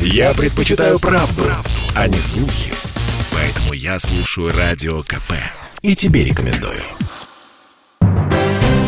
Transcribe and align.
Я 0.00 0.34
предпочитаю 0.34 0.98
правду, 0.98 1.42
правду, 1.42 1.70
а 1.94 2.08
не 2.08 2.18
слухи. 2.18 2.72
Поэтому 3.32 3.72
я 3.72 3.98
слушаю 3.98 4.52
Радио 4.56 5.02
КП. 5.02 5.32
И 5.82 5.94
тебе 5.94 6.24
рекомендую. 6.24 6.82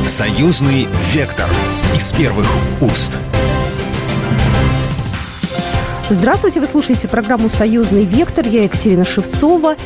Союзный 0.06 0.88
вектор 1.12 1.48
из 1.94 2.12
первых 2.12 2.46
уст. 2.80 3.18
Здравствуйте, 6.10 6.60
вы 6.60 6.66
слушаете 6.66 7.06
программу 7.06 7.50
«Союзный 7.50 8.04
вектор». 8.04 8.46
Я 8.46 8.62
Екатерина 8.62 9.04
Шевцова. 9.04 9.76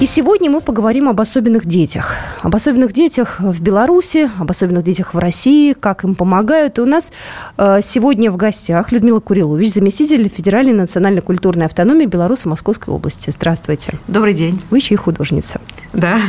И 0.00 0.06
сегодня 0.06 0.50
мы 0.50 0.60
поговорим 0.60 1.08
об 1.08 1.20
особенных 1.20 1.66
детях. 1.66 2.16
Об 2.42 2.54
особенных 2.56 2.92
детях 2.92 3.36
в 3.38 3.62
Беларуси, 3.62 4.28
об 4.38 4.50
особенных 4.50 4.82
детях 4.82 5.14
в 5.14 5.18
России, 5.18 5.72
как 5.72 6.02
им 6.02 6.16
помогают. 6.16 6.78
И 6.78 6.80
у 6.80 6.86
нас 6.86 7.12
э, 7.56 7.80
сегодня 7.82 8.30
в 8.32 8.36
гостях 8.36 8.90
Людмила 8.90 9.20
Курилович, 9.20 9.72
заместитель 9.72 10.28
Федеральной 10.28 10.72
национальной 10.72 11.22
культурной 11.22 11.66
автономии 11.66 12.06
Беларуси 12.06 12.48
Московской 12.48 12.92
области. 12.92 13.30
Здравствуйте. 13.30 13.94
Добрый 14.08 14.34
день. 14.34 14.60
Вы 14.70 14.78
еще 14.78 14.94
и 14.94 14.96
художница. 14.96 15.60
Да. 15.92 16.20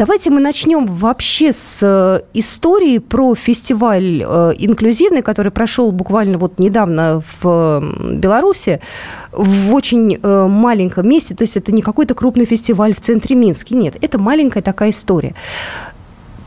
Давайте 0.00 0.30
мы 0.30 0.40
начнем 0.40 0.86
вообще 0.86 1.52
с 1.52 1.80
э, 1.82 2.22
истории 2.32 2.96
про 2.96 3.34
фестиваль 3.34 4.24
э, 4.26 4.54
инклюзивный, 4.56 5.20
который 5.20 5.52
прошел 5.52 5.92
буквально 5.92 6.38
вот 6.38 6.58
недавно 6.58 7.22
в 7.42 7.84
Беларуси, 8.14 8.80
в 9.30 9.74
очень 9.74 10.14
э, 10.14 10.46
маленьком 10.46 11.06
месте. 11.06 11.34
То 11.34 11.42
есть 11.42 11.58
это 11.58 11.70
не 11.72 11.82
какой-то 11.82 12.14
крупный 12.14 12.46
фестиваль 12.46 12.94
в 12.94 13.00
центре 13.02 13.36
Минске. 13.36 13.76
Нет, 13.76 13.96
это 14.00 14.18
маленькая 14.18 14.62
такая 14.62 14.88
история. 14.88 15.34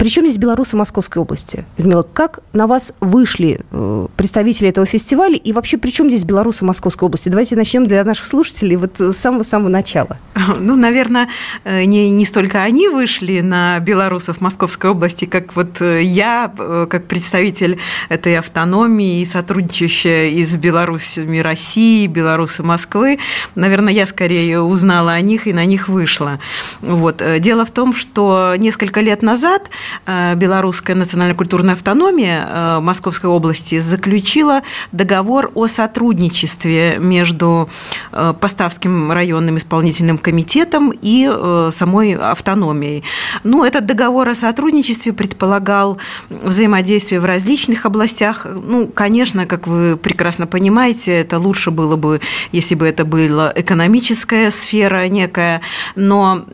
Причем 0.04 0.26
здесь 0.26 0.38
белорусы 0.38 0.76
Московской 0.76 1.22
области? 1.22 1.64
Людмила, 1.78 2.04
как 2.04 2.42
на 2.52 2.68
вас 2.68 2.92
вышли 3.00 3.62
э, 3.72 4.08
представители 4.18 4.68
этого 4.68 4.86
фестиваля 4.86 5.38
и 5.38 5.54
вообще 5.54 5.78
при 5.78 5.92
чем 5.92 6.10
здесь 6.10 6.26
белорусы 6.26 6.66
Московской 6.66 7.06
области? 7.06 7.30
Давайте 7.30 7.56
начнем 7.56 7.88
для 7.88 8.04
наших 8.04 8.26
слушателей 8.26 8.76
вот 8.76 9.00
с 9.00 9.14
самого-самого 9.14 9.70
начала. 9.70 10.18
Ну, 10.60 10.76
наверное, 10.76 11.30
э, 11.64 11.86
не, 11.86 12.10
не 12.10 12.26
столько 12.26 12.64
они 12.64 12.90
вышли 12.90 13.40
на 13.40 13.80
белорусов 13.80 14.42
Московской 14.42 14.90
области, 14.90 15.24
как 15.24 15.56
вот 15.56 15.80
э, 15.80 16.04
я, 16.04 16.52
как 16.90 17.06
представитель 17.06 17.80
этой 18.10 18.38
автономии 18.38 19.22
и 19.22 19.26
сотрудничающая 19.26 20.28
из 20.32 20.54
Беларусями 20.58 21.38
России, 21.38 22.08
белорусы 22.08 22.62
Москвы, 22.62 23.20
наверное, 23.56 23.94
я 23.94 24.06
скорее 24.06 24.60
узнала 24.62 25.14
о 25.14 25.22
них 25.22 25.48
и 25.48 25.54
на 25.54 25.64
них 25.64 25.88
вышла. 25.88 26.40
Вот. 26.82 27.24
Дело 27.40 27.64
в 27.64 27.72
том, 27.72 27.96
что 27.96 28.56
несколько 28.58 29.00
лет 29.00 29.22
назад 29.22 29.70
белорусская 30.36 30.96
национальная 30.96 31.36
культурная 31.36 31.74
автономия 31.74 32.48
э, 32.48 32.80
Московской 32.80 33.30
области 33.30 33.80
заключила 33.80 34.62
договор 34.92 35.52
о 35.56 35.68
сотрудничестве 35.68 36.98
между 37.00 37.70
э, 38.12 38.34
Поставским 38.40 39.12
районным 39.12 39.58
исполнительным 39.58 40.18
комитетом 40.18 40.94
и 41.02 41.30
самой 41.72 42.16
автономией. 42.16 43.04
Ну, 43.44 43.64
этот 43.64 43.86
договор 43.86 44.30
о 44.30 44.36
сотрудничестве 44.36 45.14
предполагал 45.14 45.98
взаимодействие 46.30 47.20
в 47.20 47.26
различных 47.26 47.86
областях. 47.86 48.46
Ну, 48.46 48.88
конечно, 48.88 49.46
как 49.46 49.68
вы 49.68 49.98
прекрасно 49.98 50.48
понимаете, 50.48 51.14
это 51.14 51.40
лучше 51.40 51.72
было 51.72 51.96
бы, 51.96 52.22
если 52.52 52.76
бы 52.76 52.88
это 52.88 53.06
была 53.06 53.52
экономическая 53.56 54.52
сфера 54.52 55.08
некая, 55.08 55.62
но 55.96 56.46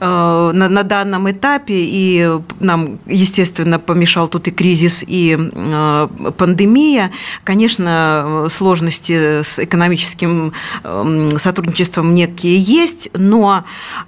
на 0.00 0.82
данном 0.82 1.30
этапе 1.30 1.84
и 1.84 2.19
нам, 2.60 2.98
естественно, 3.06 3.78
помешал 3.78 4.28
тут 4.28 4.48
и 4.48 4.50
кризис, 4.50 5.04
и 5.06 5.36
э, 5.38 6.08
пандемия. 6.36 7.10
Конечно, 7.44 8.46
сложности 8.50 9.42
с 9.42 9.58
экономическим 9.58 10.52
эм, 10.84 11.38
сотрудничеством 11.38 12.14
некие 12.14 12.58
есть, 12.58 13.10
но 13.14 13.64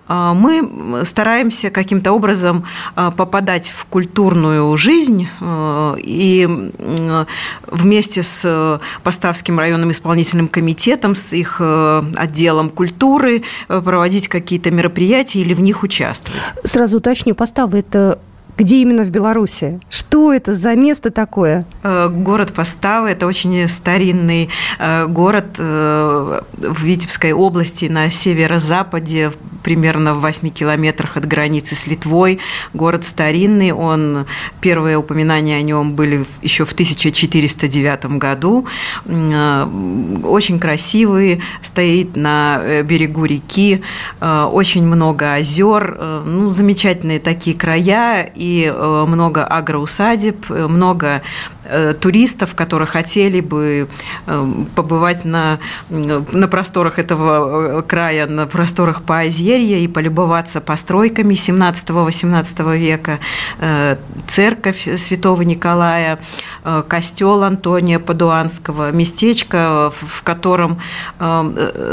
э, 0.09 0.33
мы 0.35 1.05
стараемся 1.05 1.71
каким-то 1.71 2.13
образом 2.13 2.65
э, 2.97 3.11
попадать 3.17 3.73
в 3.75 3.85
культурную 3.87 4.77
жизнь 4.77 5.29
и 5.99 6.71
вместе 7.67 8.23
с 8.23 8.81
Поставским 9.03 9.59
районным 9.59 9.91
исполнительным 9.91 10.49
комитетом, 10.49 11.15
с 11.15 11.33
их 11.33 11.61
отделом 11.61 12.71
культуры 12.71 13.43
проводить 13.69 14.29
какие-то 14.29 14.71
мероприятия 14.71 15.41
или 15.41 15.55
в 15.55 15.61
них 15.61 15.83
участвовать. 15.83 16.41
Сразу 16.65 16.99
уточню, 16.99 17.35
Постава– 17.35 17.77
это 17.79 18.12
где 18.59 18.77
именно 18.77 19.03
в 19.03 19.11
Беларуси? 19.11 19.81
Что 19.89 20.33
это 20.33 20.55
за 20.55 20.75
место 20.75 21.11
такое? 21.11 21.65
Э, 21.83 22.09
город 22.09 22.53
Поставы– 22.53 23.11
это 23.11 23.27
очень 23.27 23.67
старинный 23.69 24.51
э, 24.79 25.07
город 25.07 25.57
э, 25.59 26.41
в 26.59 26.83
Витебской 26.85 27.33
области 27.33 27.87
на 27.87 28.11
северо-западе, 28.11 29.33
примерно 29.63 30.15
в 30.15 30.21
8 30.21 30.51
километрах 30.51 31.17
от 31.17 31.27
границы 31.27 31.75
с 31.75 31.87
Литвой. 31.87 32.41
Город 32.75 33.07
старинный, 33.07 33.73
он, 33.73 34.27
первые 34.61 34.99
упоминания 34.99 35.57
о 35.57 35.63
нем 35.63 35.95
были 35.95 36.27
еще 36.43 36.67
в 36.67 36.73
1409 36.73 38.19
году. 38.19 38.67
Очень 39.07 40.59
красивый, 40.59 41.41
стоит 41.63 42.17
на 42.17 42.83
берегу 42.83 43.25
реки, 43.25 43.83
очень 44.21 44.85
много 44.85 45.35
озер, 45.35 46.23
ну, 46.25 46.51
замечательные 46.51 47.19
такие 47.19 47.57
края– 47.57 48.31
и 48.43 48.65
э, 48.67 49.05
много 49.07 49.45
агроусадеб, 49.45 50.51
э, 50.51 50.67
много 50.67 51.23
туристов, 52.01 52.55
которые 52.55 52.89
хотели 52.89 53.41
бы 53.41 53.89
э, 54.27 54.47
побывать 54.75 55.25
на, 55.25 55.59
на 55.89 56.49
просторах 56.49 56.99
этого 56.99 57.79
э, 57.79 57.83
края, 57.83 58.27
на 58.27 58.47
просторах 58.47 59.03
Поозерья 59.03 59.79
и 59.79 59.89
полюбоваться 59.89 60.61
постройками 60.61 61.35
17-18 61.35 62.79
века, 62.79 63.19
церковь 64.29 64.89
святого 64.97 65.43
Николая, 65.43 66.19
костел 66.89 67.43
Антония 67.43 67.99
Падуанского, 67.99 68.93
местечко, 68.93 69.93
в 69.95 70.23
котором 70.23 70.79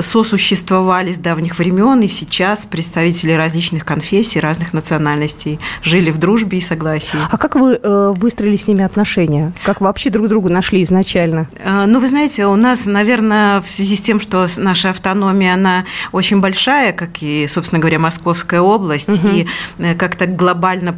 сосуществовали 0.02 1.14
с 1.14 1.18
давних 1.18 1.58
времен, 1.60 2.02
и 2.02 2.08
сейчас 2.08 2.66
представители 2.66 3.34
различных 3.34 3.86
конфессий, 3.86 4.40
разных 4.40 4.74
национальностей 4.74 5.60
жили 5.84 6.12
в 6.12 6.18
дружбе 6.18 6.60
и 6.60 6.62
согласии. 6.62 7.18
А 7.30 7.38
как 7.38 7.56
вы 7.56 7.80
выстроили 8.14 8.56
с 8.56 8.68
ними 8.68 8.84
отношения? 8.84 9.54
Как 9.70 9.82
вообще 9.82 10.10
друг 10.10 10.30
другу 10.30 10.50
нашли 10.50 10.82
изначально? 10.82 11.48
Э, 11.60 11.86
ну, 11.86 12.00
вы 12.00 12.08
знаете, 12.08 12.48
у 12.48 12.56
нас, 12.56 12.88
наверное, 12.88 13.62
в 13.62 13.70
связи 13.70 13.98
с 13.98 14.02
тем, 14.02 14.20
что 14.20 14.48
наша 14.58 14.90
автономия, 14.90 15.54
она 15.54 15.86
очень 16.12 16.42
большая, 16.42 16.92
как 16.92 17.22
и, 17.22 17.46
собственно 17.48 17.80
говоря, 17.80 18.00
Московская 18.00 18.62
область, 18.62 19.10
угу. 19.10 19.28
и 19.28 19.46
э, 19.78 19.94
как-то 19.94 20.26
глобально 20.26 20.96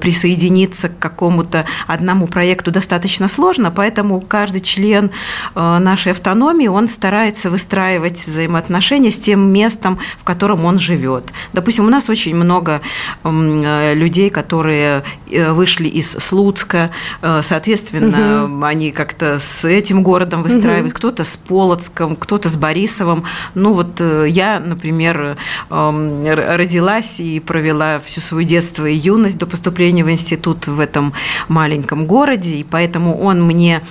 присоединиться 0.00 0.88
к 0.88 0.98
какому-то 0.98 1.64
одному 1.86 2.26
проекту 2.26 2.70
достаточно 2.70 3.28
сложно, 3.28 3.70
поэтому 3.70 4.20
каждый 4.20 4.60
член 4.60 5.10
э, 5.54 5.78
нашей 5.78 6.12
автономии, 6.12 6.66
он 6.66 6.88
старается 6.88 7.50
выстраивать 7.50 8.26
взаимоотношения 8.26 9.10
с 9.10 9.18
тем 9.18 9.52
местом, 9.52 9.98
в 10.20 10.24
котором 10.24 10.64
он 10.64 10.78
живет. 10.78 11.32
Допустим, 11.52 11.86
у 11.86 11.90
нас 11.90 12.08
очень 12.08 12.34
много 12.34 12.80
э, 13.22 13.94
людей, 13.94 14.30
которые 14.30 15.04
вышли 15.30 15.88
из 15.88 16.10
Слуцка, 16.10 16.90
соответственно, 17.20 18.44
угу. 18.44 18.64
они 18.64 18.92
как-то 18.92 19.38
с 19.38 19.64
этим 19.64 20.02
городом 20.02 20.42
выстраивают, 20.42 20.92
угу. 20.92 20.98
кто-то 20.98 21.24
с 21.24 21.36
Полоцком, 21.36 22.16
кто-то 22.16 22.48
с 22.48 22.56
Борисовым. 22.56 23.24
Ну 23.54 23.72
вот 23.72 24.00
я, 24.00 24.60
например, 24.60 25.36
родилась 25.70 27.18
и 27.18 27.40
провела 27.40 28.00
всю 28.00 28.20
свое 28.20 28.46
детство 28.46 28.86
и 28.86 28.94
юность 28.94 29.38
до 29.38 29.46
поступления 29.52 30.04
в 30.04 30.10
институт 30.10 30.66
в 30.66 30.80
этом 30.80 31.12
маленьком 31.48 32.06
городе, 32.06 32.56
и 32.56 32.64
поэтому 32.64 33.18
он 33.20 33.42
мне 33.46 33.82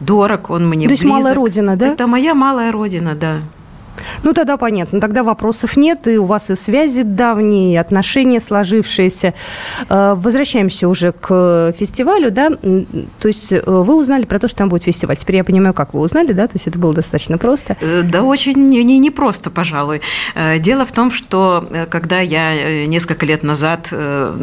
дорог, 0.00 0.50
он 0.50 0.68
мне 0.68 0.86
То 0.86 0.92
есть 0.92 1.04
малая 1.04 1.34
родина, 1.34 1.76
да? 1.76 1.86
Это 1.92 2.06
моя 2.06 2.34
малая 2.34 2.72
родина, 2.72 3.14
да. 3.14 3.40
Ну, 4.22 4.32
тогда 4.32 4.56
понятно. 4.56 5.00
Тогда 5.00 5.22
вопросов 5.22 5.76
нет, 5.76 6.06
и 6.06 6.18
у 6.18 6.24
вас 6.24 6.50
и 6.50 6.54
связи 6.54 7.02
давние, 7.02 7.74
и 7.74 7.76
отношения 7.76 8.40
сложившиеся. 8.40 9.34
Э, 9.88 10.14
возвращаемся 10.16 10.88
уже 10.88 11.12
к 11.12 11.74
фестивалю, 11.78 12.30
да? 12.30 12.50
То 12.50 13.28
есть 13.28 13.52
э, 13.52 13.62
вы 13.64 13.94
узнали 13.94 14.24
про 14.24 14.38
то, 14.38 14.48
что 14.48 14.58
там 14.58 14.68
будет 14.68 14.84
фестиваль. 14.84 15.16
Теперь 15.16 15.36
я 15.36 15.44
понимаю, 15.44 15.74
как 15.74 15.94
вы 15.94 16.00
узнали, 16.00 16.32
да? 16.32 16.46
То 16.46 16.56
есть 16.56 16.66
это 16.66 16.78
было 16.78 16.94
достаточно 16.94 17.38
просто. 17.38 17.76
Э, 17.80 18.02
да, 18.02 18.22
очень 18.22 18.68
не, 18.68 18.82
не 18.82 19.10
просто, 19.10 19.50
пожалуй. 19.50 20.00
Дело 20.58 20.84
в 20.84 20.92
том, 20.92 21.10
что 21.10 21.64
когда 21.90 22.20
я 22.20 22.86
несколько 22.86 23.26
лет 23.26 23.42
назад 23.42 23.92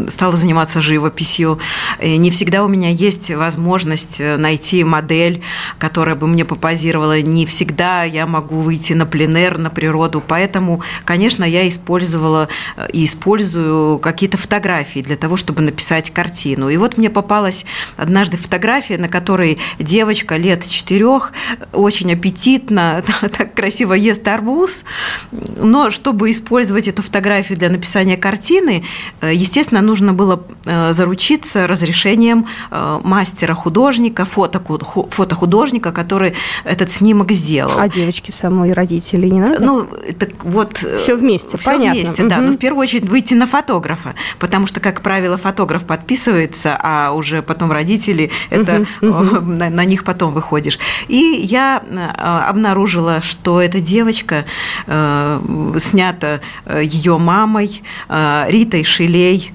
стала 0.09 0.35
заниматься 0.35 0.81
живописью, 0.81 1.59
не 2.01 2.31
всегда 2.31 2.63
у 2.63 2.67
меня 2.67 2.89
есть 2.89 3.31
возможность 3.31 4.19
найти 4.19 4.83
модель, 4.83 5.41
которая 5.77 6.15
бы 6.15 6.27
мне 6.27 6.45
попозировала. 6.45 7.21
Не 7.21 7.45
всегда 7.45 8.03
я 8.03 8.25
могу 8.25 8.61
выйти 8.61 8.93
на 8.93 9.05
пленэр, 9.45 9.57
на 9.57 9.69
природу, 9.69 10.23
поэтому, 10.25 10.81
конечно, 11.03 11.43
я 11.43 11.67
использовала 11.67 12.47
и 12.91 13.05
использую 13.05 13.99
какие-то 13.99 14.37
фотографии 14.37 15.01
для 15.01 15.15
того, 15.15 15.37
чтобы 15.37 15.61
написать 15.61 16.11
картину. 16.11 16.69
И 16.69 16.77
вот 16.77 16.97
мне 16.97 17.09
попалась 17.09 17.65
однажды 17.97 18.37
фотография, 18.37 18.97
на 18.97 19.07
которой 19.07 19.57
девочка 19.79 20.37
лет 20.37 20.67
четырех 20.67 21.31
очень 21.73 22.13
аппетитно, 22.13 23.03
так 23.37 23.53
красиво 23.53 23.93
ест 23.93 24.27
арбуз, 24.27 24.83
но 25.31 25.89
чтобы 25.89 26.31
использовать 26.31 26.87
эту 26.87 27.01
фотографию 27.01 27.57
для 27.57 27.69
написания 27.69 28.17
картины, 28.17 28.83
естественно, 29.21 29.81
нужно 29.81 30.13
было 30.13 30.43
заручиться 30.91 31.67
разрешением 31.67 32.47
мастера-художника, 32.71 34.25
фотохудожника, 34.25 35.91
который 35.91 36.33
этот 36.63 36.91
снимок 36.91 37.31
сделал. 37.31 37.79
А 37.79 37.87
девочки 37.87 38.31
самой 38.31 38.73
родители 38.73 39.27
не 39.35 39.41
надо? 39.41 39.63
Ну, 39.63 39.87
так 40.17 40.29
вот... 40.43 40.77
Все 40.97 41.15
вместе, 41.15 41.57
все 41.57 41.71
понятно. 41.71 42.01
вместе, 42.01 42.23
да. 42.23 42.37
Но 42.37 42.53
в 42.53 42.57
первую 42.57 42.83
очередь 42.83 43.05
выйти 43.05 43.33
на 43.33 43.45
фотографа, 43.45 44.15
потому 44.39 44.67
что, 44.67 44.79
как 44.79 45.01
правило, 45.01 45.37
фотограф 45.37 45.85
подписывается, 45.85 46.77
а 46.81 47.11
уже 47.11 47.41
потом 47.41 47.71
родители, 47.71 48.31
это 48.49 48.85
на, 49.01 49.69
на 49.69 49.85
них 49.85 50.03
потом 50.03 50.31
выходишь. 50.31 50.79
И 51.07 51.17
я 51.17 51.83
э, 51.87 52.49
обнаружила, 52.49 53.21
что 53.21 53.61
эта 53.61 53.79
девочка 53.79 54.45
э, 54.87 55.39
снята 55.77 56.41
э, 56.65 56.81
ее 56.83 57.17
мамой 57.17 57.83
Ритой 58.09 58.83
Шилей, 58.83 59.53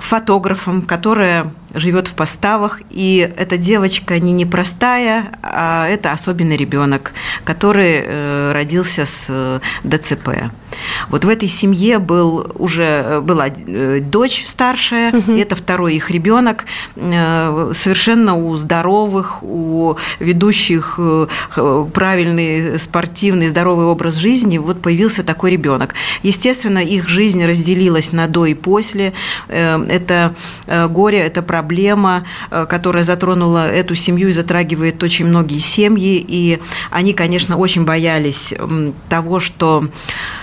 фотографом, 0.00 0.82
которая 0.82 1.52
живет 1.74 2.08
в 2.08 2.14
поставах, 2.14 2.80
и 2.90 3.32
эта 3.36 3.56
девочка 3.56 4.18
не 4.18 4.32
непростая, 4.32 5.32
а 5.42 5.86
это 5.88 6.12
особенный 6.12 6.56
ребенок, 6.56 7.12
который 7.44 8.02
э, 8.04 8.52
родился 8.52 9.06
с 9.06 9.26
э, 9.28 9.60
ДЦП. 9.84 10.50
Вот 11.08 11.24
в 11.24 11.28
этой 11.28 11.48
семье 11.48 11.98
был 11.98 12.52
уже 12.54 12.84
э, 12.84 13.20
была 13.20 13.48
дочь 14.00 14.44
старшая, 14.46 15.12
угу. 15.12 15.32
это 15.32 15.54
второй 15.56 15.96
их 15.96 16.10
ребенок, 16.10 16.64
совершенно 16.96 18.34
у 18.36 18.56
здоровых, 18.56 19.42
у 19.42 19.96
ведущих 20.18 20.98
правильный 21.92 22.78
спортивный 22.78 23.48
здоровый 23.48 23.86
образ 23.86 24.14
жизни, 24.14 24.58
вот 24.58 24.80
появился 24.80 25.22
такой 25.22 25.50
ребенок. 25.52 25.94
Естественно, 26.22 26.78
их 26.78 27.08
жизнь 27.08 27.44
разделилась 27.44 28.12
на 28.12 28.26
до 28.28 28.46
и 28.46 28.54
после. 28.54 29.12
Это 29.48 30.34
горе, 30.66 31.18
это 31.18 31.42
проблема 31.42 32.24
э, 32.50 32.66
которая 32.68 33.04
затронула 33.04 33.68
эту 33.70 33.94
семью 33.94 34.28
и 34.28 34.32
затрагивает 34.32 35.02
очень 35.02 35.26
многие 35.26 35.58
семьи. 35.58 36.24
И 36.26 36.60
они, 36.90 37.12
конечно, 37.12 37.56
очень 37.56 37.84
боялись 37.84 38.54
того, 39.08 39.40
что 39.40 39.84
э, 39.84 39.88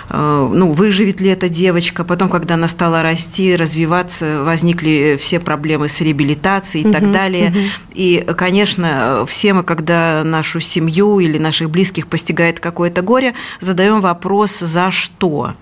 ну, 0.10 0.72
выживет 0.72 1.20
ли 1.20 1.30
эта 1.30 1.50
девочка. 1.50 2.04
Потом, 2.04 2.30
когда 2.30 2.54
она 2.54 2.68
стала 2.68 3.04
расти, 3.04 3.56
развиваться, 3.56 4.44
возникли 4.44 5.18
все 5.20 5.40
проблемы 5.40 5.90
с 5.90 6.00
реабилитацией 6.02 6.86
и 6.86 6.88
угу, 6.88 6.94
так 6.94 7.12
далее. 7.12 7.50
Угу. 7.50 7.60
И, 7.94 8.26
конечно, 8.38 9.26
все 9.28 9.54
мы, 9.54 9.64
когда 9.64 10.24
нашу 10.24 10.60
семью 10.60 11.20
или 11.20 11.38
наших 11.38 11.70
близких 11.70 12.08
постигает 12.08 12.60
какое-то 12.60 13.02
горе, 13.02 13.34
задаем 13.60 14.02
вопрос 14.02 14.60
«за 14.60 14.92
что?». 14.92 15.54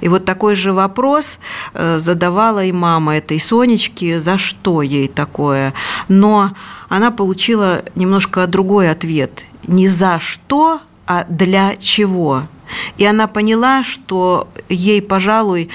И 0.00 0.08
вот 0.08 0.24
такой 0.24 0.54
же 0.54 0.72
вопрос 0.72 1.40
э, 1.74 1.98
задавала 1.98 2.64
и 2.64 2.72
мама 2.72 3.16
этой 3.16 3.38
Сонечки, 3.38 4.18
за 4.18 4.38
что 4.38 4.82
ей 4.82 5.08
такое. 5.08 5.74
Но 6.08 6.52
она 6.88 7.10
получила 7.10 7.84
немножко 7.94 8.46
другой 8.46 8.90
ответ. 8.90 9.44
Не 9.66 9.88
за 9.88 10.20
что, 10.20 10.80
а 11.06 11.24
для 11.28 11.76
чего. 11.76 12.44
И 12.96 13.04
она 13.04 13.26
поняла, 13.26 13.84
что 13.84 14.48
ей, 14.68 15.02
пожалуй, 15.02 15.68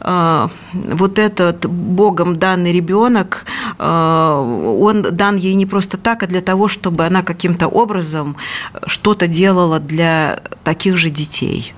э, 0.00 0.48
вот 0.72 1.18
этот 1.18 1.66
Богом 1.66 2.38
данный 2.38 2.72
ребенок, 2.72 3.44
э, 3.78 4.76
он 4.80 5.02
дан 5.02 5.36
ей 5.36 5.54
не 5.54 5.66
просто 5.66 5.96
так, 5.96 6.22
а 6.22 6.26
для 6.26 6.40
того, 6.40 6.68
чтобы 6.68 7.06
она 7.06 7.22
каким-то 7.22 7.68
образом 7.68 8.36
что-то 8.86 9.26
делала 9.26 9.78
для 9.78 10.40
таких 10.64 10.96
же 10.96 11.10
детей. 11.10 11.74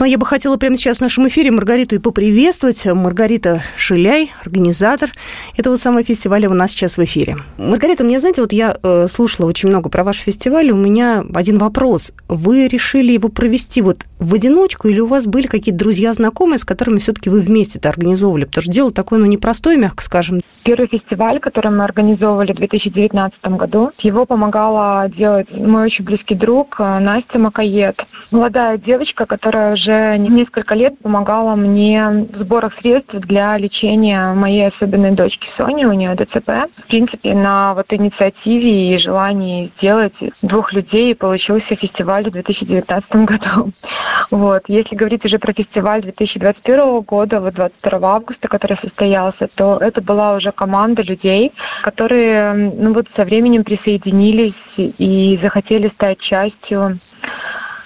Но 0.00 0.06
я 0.06 0.16
бы 0.16 0.24
хотела 0.24 0.56
прямо 0.56 0.78
сейчас 0.78 0.98
в 0.98 1.00
нашем 1.02 1.28
эфире 1.28 1.50
Маргариту 1.50 1.94
и 1.94 1.98
поприветствовать. 1.98 2.86
Маргарита 2.86 3.62
Шиляй, 3.76 4.30
организатор 4.42 5.10
этого 5.58 5.76
самого 5.76 6.02
фестиваля 6.02 6.48
у 6.48 6.54
нас 6.54 6.70
сейчас 6.70 6.96
в 6.96 7.04
эфире. 7.04 7.36
Маргарита, 7.58 8.02
мне, 8.02 8.18
знаете, 8.18 8.40
вот 8.40 8.54
я 8.54 8.78
э, 8.82 9.08
слушала 9.08 9.46
очень 9.46 9.68
много 9.68 9.90
про 9.90 10.02
ваш 10.02 10.16
фестиваль, 10.16 10.70
у 10.70 10.76
меня 10.76 11.22
один 11.34 11.58
вопрос. 11.58 12.14
Вы 12.28 12.66
решили 12.66 13.12
его 13.12 13.28
провести 13.28 13.82
вот 13.82 14.06
в 14.18 14.32
одиночку 14.32 14.88
или 14.88 15.00
у 15.00 15.06
вас 15.06 15.26
были 15.26 15.46
какие-то 15.46 15.78
друзья, 15.78 16.14
знакомые, 16.14 16.56
с 16.56 16.64
которыми 16.64 16.98
все-таки 16.98 17.28
вы 17.28 17.42
вместе 17.42 17.78
это 17.78 17.90
организовывали? 17.90 18.46
Потому 18.46 18.62
что 18.62 18.72
дело 18.72 18.90
такое, 18.92 19.18
ну, 19.18 19.26
непростое, 19.26 19.76
мягко 19.76 20.02
скажем. 20.02 20.40
Первый 20.64 20.88
фестиваль, 20.88 21.40
который 21.40 21.72
мы 21.72 21.84
организовывали 21.84 22.52
в 22.52 22.56
2019 22.56 23.38
году, 23.48 23.90
его 23.98 24.24
помогала 24.24 25.10
делать 25.10 25.50
мой 25.50 25.84
очень 25.84 26.06
близкий 26.06 26.34
друг 26.34 26.76
э, 26.78 26.98
Настя 27.00 27.38
Макаед. 27.38 28.06
Молодая 28.30 28.78
девочка, 28.78 29.26
которая 29.26 29.74
уже 29.74 29.89
несколько 30.18 30.74
лет 30.74 30.98
помогала 31.00 31.56
мне 31.56 32.26
в 32.32 32.38
сборах 32.38 32.74
средств 32.80 33.14
для 33.14 33.56
лечения 33.58 34.32
моей 34.32 34.68
особенной 34.68 35.12
дочки 35.12 35.48
Сони, 35.56 35.84
у 35.84 35.92
нее 35.92 36.14
ДЦП. 36.14 36.70
В 36.76 36.86
принципе, 36.88 37.34
на 37.34 37.74
вот 37.74 37.92
инициативе 37.92 38.94
и 38.94 38.98
желании 38.98 39.72
сделать 39.76 40.14
двух 40.42 40.72
людей 40.72 41.14
получился 41.14 41.76
фестиваль 41.76 42.24
в 42.24 42.32
2019 42.32 43.16
году. 43.16 43.72
Вот. 44.30 44.62
Если 44.68 44.94
говорить 44.94 45.24
уже 45.24 45.38
про 45.38 45.52
фестиваль 45.52 46.02
2021 46.02 47.00
года, 47.00 47.40
вот 47.40 47.54
22 47.54 48.14
августа, 48.14 48.48
который 48.48 48.76
состоялся, 48.80 49.48
то 49.54 49.78
это 49.80 50.00
была 50.00 50.34
уже 50.36 50.52
команда 50.52 51.02
людей, 51.02 51.52
которые 51.82 52.52
ну, 52.52 52.92
вот 52.92 53.06
со 53.16 53.24
временем 53.24 53.64
присоединились 53.64 54.54
и 54.76 55.38
захотели 55.42 55.88
стать 55.88 56.18
частью 56.20 57.00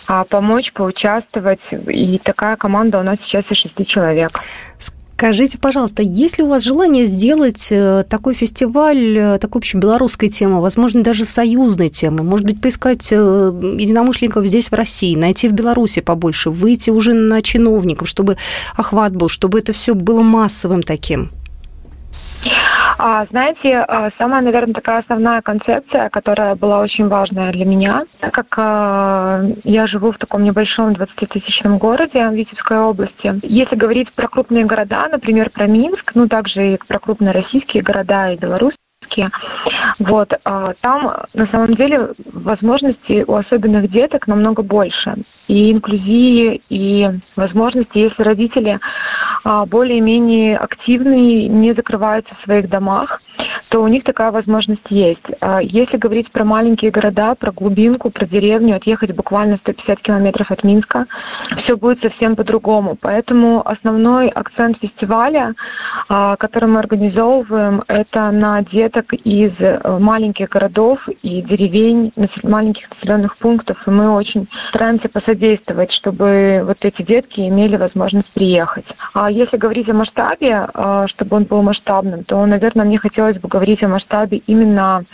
а 0.07 0.25
помочь, 0.25 0.73
поучаствовать. 0.73 1.61
И 1.71 2.19
такая 2.19 2.57
команда 2.57 3.01
у 3.01 3.03
нас 3.03 3.19
сейчас 3.23 3.45
из 3.51 3.59
шести 3.59 3.87
человек. 3.87 4.41
Скажите, 5.17 5.59
пожалуйста, 5.59 6.03
есть 6.03 6.39
ли 6.39 6.45
у 6.45 6.49
вас 6.49 6.65
желание 6.65 7.05
сделать 7.05 7.69
э, 7.71 8.05
такой 8.09 8.35
фестиваль, 8.35 9.17
э, 9.17 9.39
такой 9.39 9.61
общебелорусской 9.61 10.29
темы, 10.29 10.61
возможно, 10.61 11.05
даже 11.05 11.25
союзной 11.25 11.89
темы, 11.89 12.25
может 12.25 12.45
быть, 12.45 12.61
поискать 12.61 13.13
э, 13.13 13.17
единомышленников 13.17 14.45
здесь, 14.45 14.73
в 14.73 14.75
России, 14.75 15.15
найти 15.15 15.49
в 15.49 15.53
Беларуси 15.53 16.01
побольше, 16.01 16.51
выйти 16.51 16.91
уже 16.91 17.15
на 17.15 17.43
чиновников, 17.43 18.09
чтобы 18.09 18.39
охват 18.75 19.15
был, 19.15 19.29
чтобы 19.29 19.61
это 19.61 19.73
все 19.73 19.95
было 19.95 20.23
массовым 20.23 20.83
таким? 20.83 21.31
А, 22.99 23.27
знаете, 23.27 23.79
а, 23.79 24.11
самая, 24.19 24.41
наверное, 24.41 24.75
такая 24.75 25.01
основная 25.01 25.43
концепция, 25.43 26.09
которая 26.11 26.55
была 26.55 26.81
очень 26.81 27.09
важная 27.09 27.53
для 27.53 27.65
меня, 27.65 28.05
так 28.21 28.33
как 28.33 28.55
а, 28.57 29.43
я 29.65 29.87
живу 29.87 30.13
в 30.13 30.19
таком 30.19 30.45
небольшом 30.45 30.93
20-тысячном 30.93 31.79
городе 31.79 32.29
Витебской 32.31 32.79
области. 32.79 33.41
Если 33.43 33.77
говорить 33.77 34.13
про 34.13 34.29
крупные 34.29 34.65
города, 34.65 35.09
например, 35.11 35.51
про 35.51 35.67
Минск, 35.67 36.13
ну 36.15 36.29
также 36.29 36.75
и 36.75 36.79
про 36.87 36.99
крупные 36.99 37.33
российские 37.33 37.83
города 37.83 38.31
и 38.31 38.37
Беларусь, 38.37 38.75
вот, 39.99 40.33
там 40.81 41.13
на 41.35 41.47
самом 41.47 41.75
деле 41.75 42.11
возможностей 42.33 43.25
у 43.27 43.35
особенных 43.35 43.91
деток 43.91 44.27
намного 44.27 44.63
больше. 44.63 45.17
И 45.47 45.73
инклюзии, 45.73 46.63
и 46.71 47.11
возможности, 47.37 47.99
если 47.99 48.23
родители 48.23 48.81
а, 49.45 49.67
более-менее 49.67 50.57
активные, 50.57 51.49
не 51.49 51.75
закрываются 51.75 52.35
в 52.35 52.43
своих 52.45 52.71
домах, 52.71 53.21
то 53.69 53.83
у 53.83 53.89
них 53.89 54.05
такая 54.05 54.31
возможность 54.31 54.89
есть. 54.89 55.21
А, 55.41 55.61
если 55.61 55.99
говорить 55.99 56.31
про 56.31 56.45
маленькие 56.45 56.91
города, 56.91 57.35
про 57.35 57.53
глубинку, 57.53 58.09
про 58.11 58.25
деревню, 58.25 58.77
отъехать 58.77 59.13
буквально 59.13 59.57
150 59.57 60.01
километров 60.01 60.51
от 60.51 60.65
Минска, 60.65 61.07
все 61.63 61.77
будет 61.77 62.01
совсем 62.01 62.37
по-другому. 62.37 62.97
Поэтому 62.99 63.67
основной 63.69 64.29
акцент 64.29 64.79
фестиваля, 64.81 65.55
а, 66.09 66.37
который 66.37 66.69
мы 66.69 66.79
организовываем, 66.79 67.83
это 67.87 68.31
на 68.31 68.63
деток 68.95 69.13
из 69.25 69.53
э, 69.59 69.99
маленьких 69.99 70.49
городов 70.49 71.09
и 71.23 71.43
деревень, 71.43 72.13
маленьких 72.43 72.89
населенных 72.91 73.37
пунктов. 73.39 73.87
И 73.87 73.91
мы 73.91 74.11
очень 74.11 74.49
стараемся 74.69 75.09
посодействовать, 75.09 75.93
чтобы 75.93 76.63
вот 76.65 76.79
эти 76.85 77.03
детки 77.03 77.41
имели 77.41 77.77
возможность 77.77 78.31
приехать. 78.33 78.87
А 79.13 79.31
если 79.31 79.57
говорить 79.57 79.89
о 79.89 79.95
масштабе, 79.95 80.69
а, 80.75 81.07
чтобы 81.09 81.37
он 81.37 81.45
был 81.45 81.63
масштабным, 81.63 82.25
то, 82.25 82.45
наверное, 82.47 82.85
мне 82.85 82.99
хотелось 82.99 83.39
бы 83.39 83.49
говорить 83.49 83.83
о 83.83 83.89
масштабе 83.89 84.39
именно 84.47 85.05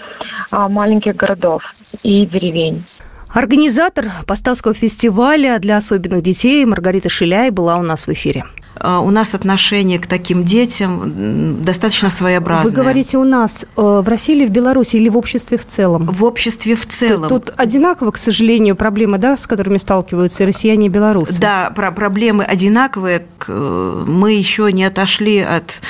а, 0.51 0.69
маленьких 0.69 1.17
городов 1.17 1.63
и 2.03 2.27
деревень. 2.27 2.85
Организатор 3.33 4.07
Поставского 4.27 4.75
фестиваля 4.75 5.59
для 5.59 5.77
особенных 5.77 6.23
детей 6.23 6.65
Маргарита 6.65 7.09
Шиляй 7.09 7.51
была 7.51 7.77
у 7.77 7.83
нас 7.83 8.07
в 8.07 8.13
эфире. 8.13 8.45
У 8.83 9.11
нас 9.11 9.35
отношение 9.35 9.99
к 9.99 10.07
таким 10.07 10.45
детям 10.45 11.63
достаточно 11.63 12.09
своеобразное. 12.09 12.71
Вы 12.71 12.77
говорите 12.77 13.19
у 13.19 13.25
нас 13.25 13.67
в 13.77 14.09
России 14.09 14.35
или 14.35 14.47
в 14.47 14.51
Беларуси, 14.51 14.97
или 14.97 15.11
в 15.11 15.19
обществе 15.19 15.59
в 15.59 15.67
целом? 15.67 16.07
В 16.07 16.25
обществе 16.25 16.75
в 16.75 16.87
целом. 16.87 17.29
Тут, 17.29 17.47
тут 17.47 17.55
одинаково, 17.59 18.11
к 18.13 18.17
сожалению, 18.17 18.77
проблемы, 18.77 19.19
да, 19.19 19.37
с 19.37 19.47
которыми 19.47 19.77
сталкиваются 19.77 20.45
и 20.45 20.47
россияне, 20.47 20.87
и 20.87 20.89
белорусы? 20.89 21.39
Да, 21.39 21.71
про 21.77 21.91
проблемы 21.93 22.45
одинаковые. 22.45 23.27
Мы 23.47 24.33
еще 24.33 24.73
не 24.73 24.85
отошли 24.85 25.41
от 25.41 25.83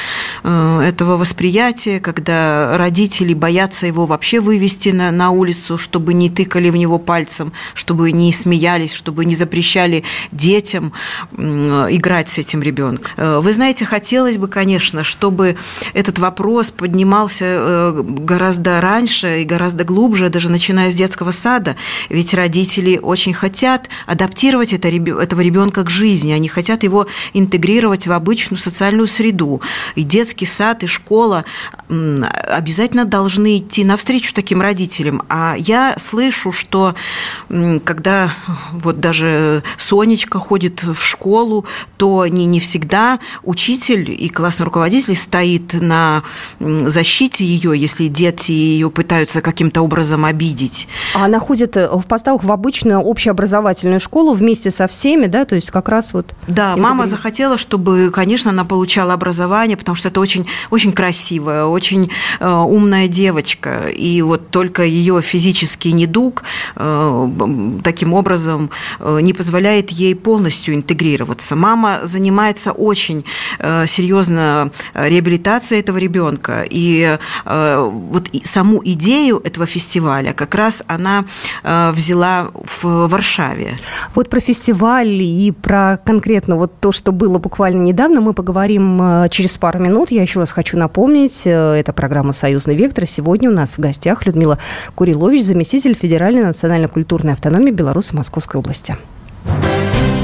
этого 0.42 1.16
восприятия, 1.16 2.00
когда 2.00 2.76
родители 2.76 3.34
боятся 3.34 3.86
его 3.86 4.06
вообще 4.06 4.40
вывести 4.40 4.88
на, 4.88 5.12
на 5.12 5.30
улицу, 5.30 5.78
чтобы 5.78 6.12
не 6.12 6.28
тыкали 6.28 6.70
в 6.70 6.76
него 6.76 6.98
пальцем, 6.98 7.52
чтобы 7.74 8.10
не 8.10 8.32
смеялись, 8.32 8.92
чтобы 8.92 9.24
не 9.24 9.36
запрещали 9.36 10.02
детям 10.32 10.92
играть 11.36 12.30
с 12.30 12.38
этим 12.38 12.62
ребенком. 12.62 12.79
Э, 13.16 13.40
вы 13.40 13.52
знаете, 13.52 13.84
хотелось 13.84 14.38
бы, 14.38 14.48
конечно, 14.48 15.04
чтобы 15.04 15.56
этот 15.94 16.18
вопрос 16.18 16.70
поднимался 16.70 17.44
э, 17.44 18.02
гораздо 18.04 18.80
раньше 18.80 19.42
и 19.42 19.44
гораздо 19.44 19.84
глубже, 19.84 20.28
даже 20.28 20.48
начиная 20.48 20.90
с 20.90 20.94
детского 20.94 21.30
сада, 21.30 21.76
ведь 22.08 22.34
родители 22.34 22.98
очень 23.02 23.34
хотят 23.34 23.88
адаптировать 24.06 24.72
это, 24.72 24.88
этого 24.88 25.40
ребенка 25.40 25.84
к 25.84 25.90
жизни, 25.90 26.32
они 26.32 26.48
хотят 26.48 26.82
его 26.82 27.06
интегрировать 27.34 28.06
в 28.06 28.12
обычную 28.12 28.60
социальную 28.60 29.08
среду. 29.08 29.60
И 29.94 30.02
детский 30.02 30.46
сад, 30.46 30.82
и 30.84 30.86
школа 30.86 31.44
обязательно 31.88 33.04
должны 33.04 33.58
идти 33.58 33.84
навстречу 33.84 34.34
таким 34.34 34.60
родителям. 34.60 35.22
А 35.28 35.54
я 35.58 35.96
слышу, 35.98 36.52
что 36.52 36.94
когда 37.84 38.34
вот 38.72 39.00
даже 39.00 39.62
Сонечка 39.76 40.38
ходит 40.38 40.82
в 40.82 41.04
школу, 41.04 41.64
то 41.96 42.26
не, 42.26 42.46
не 42.46 42.60
всегда 42.70 43.18
учитель 43.42 44.14
и 44.16 44.28
классный 44.28 44.64
руководитель 44.64 45.16
стоит 45.16 45.72
на 45.72 46.22
защите 46.60 47.44
ее, 47.44 47.76
если 47.76 48.06
дети 48.06 48.52
ее 48.52 48.90
пытаются 48.90 49.40
каким-то 49.40 49.82
образом 49.82 50.24
обидеть. 50.24 50.86
А 51.14 51.24
она 51.24 51.40
ходит 51.40 51.76
э, 51.76 51.88
в 51.92 52.06
поставках 52.06 52.44
в 52.44 52.52
обычную 52.52 53.00
общеобразовательную 53.00 53.98
школу 53.98 54.34
вместе 54.34 54.70
со 54.70 54.86
всеми, 54.86 55.26
да, 55.26 55.44
то 55.44 55.56
есть 55.56 55.70
как 55.72 55.88
раз 55.88 56.14
вот... 56.14 56.32
Да, 56.46 56.76
мама 56.76 57.06
захотела, 57.06 57.58
чтобы, 57.58 58.12
конечно, 58.12 58.52
она 58.52 58.64
получала 58.64 59.14
образование, 59.14 59.76
потому 59.76 59.96
что 59.96 60.08
это 60.08 60.20
очень, 60.20 60.46
очень 60.70 60.92
красивая, 60.92 61.64
очень 61.64 62.10
э, 62.38 62.48
умная 62.48 63.08
девочка, 63.08 63.88
и 63.88 64.22
вот 64.22 64.50
только 64.50 64.84
ее 64.84 65.22
физический 65.22 65.92
недуг 65.92 66.44
э, 66.76 67.28
таким 67.82 68.12
образом 68.12 68.70
э, 69.00 69.18
не 69.22 69.32
позволяет 69.32 69.90
ей 69.90 70.14
полностью 70.14 70.74
интегрироваться. 70.74 71.56
Мама 71.56 72.00
занимается 72.04 72.59
очень 72.68 73.24
э, 73.58 73.86
серьезно 73.86 74.70
реабилитацией 74.94 75.80
этого 75.80 75.98
ребенка, 75.98 76.64
и 76.68 77.18
вот 77.44 78.28
саму 78.44 78.80
идею 78.84 79.40
этого 79.42 79.66
фестиваля 79.66 80.32
как 80.32 80.54
раз 80.54 80.82
она 80.86 81.24
взяла 81.62 82.48
в 82.52 83.06
Варшаве. 83.08 83.76
Вот 84.14 84.28
про 84.28 84.40
фестиваль 84.40 85.22
и 85.22 85.50
про 85.52 85.98
конкретно 86.04 86.56
вот 86.56 86.78
то, 86.80 86.92
что 86.92 87.12
было 87.12 87.38
буквально 87.38 87.82
недавно, 87.82 88.20
мы 88.20 88.32
поговорим 88.32 89.28
через 89.30 89.56
пару 89.58 89.78
минут. 89.78 90.10
Я 90.10 90.22
еще 90.22 90.40
раз 90.40 90.52
хочу 90.52 90.76
напомнить, 90.76 91.42
это 91.44 91.92
программа 91.92 92.32
«Союзный 92.32 92.74
вектор». 92.74 93.06
Сегодня 93.06 93.50
у 93.50 93.54
нас 93.54 93.76
в 93.76 93.80
гостях 93.80 94.26
Людмила 94.26 94.58
Курилович, 94.94 95.44
заместитель 95.44 95.94
Федеральной 95.94 96.44
национально-культурной 96.44 97.32
автономии 97.32 97.70
Беларуси 97.70 98.14
Московской 98.14 98.58
области. 98.58 98.96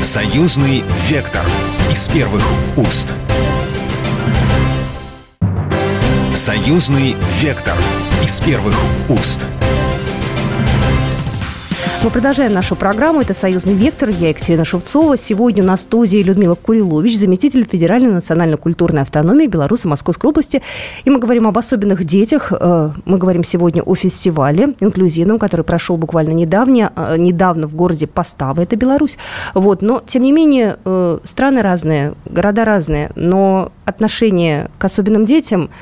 Союзный 0.02 0.84
вектор 1.08 1.42
из 1.90 2.08
первых 2.08 2.42
уст. 2.76 3.14
Союзный 6.34 7.16
вектор 7.40 7.74
из 8.22 8.40
первых 8.40 8.74
уст. 9.08 9.46
Мы 12.06 12.12
продолжаем 12.12 12.54
нашу 12.54 12.76
программу. 12.76 13.20
Это 13.20 13.34
«Союзный 13.34 13.74
вектор». 13.74 14.10
Я 14.10 14.28
Екатерина 14.28 14.64
Шевцова. 14.64 15.16
Сегодня 15.16 15.64
на 15.64 15.76
студии 15.76 16.18
Людмила 16.18 16.54
Курилович, 16.54 17.18
заместитель 17.18 17.66
Федеральной 17.68 18.12
национально-культурной 18.12 19.02
автономии 19.02 19.48
Беларуси 19.48 19.88
Московской 19.88 20.30
области. 20.30 20.62
И 21.04 21.10
мы 21.10 21.18
говорим 21.18 21.48
об 21.48 21.58
особенных 21.58 22.04
детях. 22.04 22.52
Э, 22.52 22.92
мы 23.06 23.18
говорим 23.18 23.42
сегодня 23.42 23.82
о 23.82 23.96
фестивале 23.96 24.76
инклюзивном, 24.78 25.40
который 25.40 25.62
прошел 25.62 25.96
буквально 25.96 26.30
недавно, 26.30 26.92
э, 26.94 27.16
недавно 27.18 27.66
в 27.66 27.74
городе 27.74 28.06
Поставы, 28.06 28.62
это 28.62 28.76
Беларусь. 28.76 29.18
Вот. 29.54 29.82
Но, 29.82 30.00
тем 30.06 30.22
не 30.22 30.30
менее, 30.30 30.76
э, 30.84 31.18
страны 31.24 31.60
разные, 31.60 32.14
города 32.24 32.64
разные, 32.64 33.10
но 33.16 33.72
отношение 33.84 34.70
к 34.78 34.84
особенным 34.84 35.26
детям– 35.26 35.70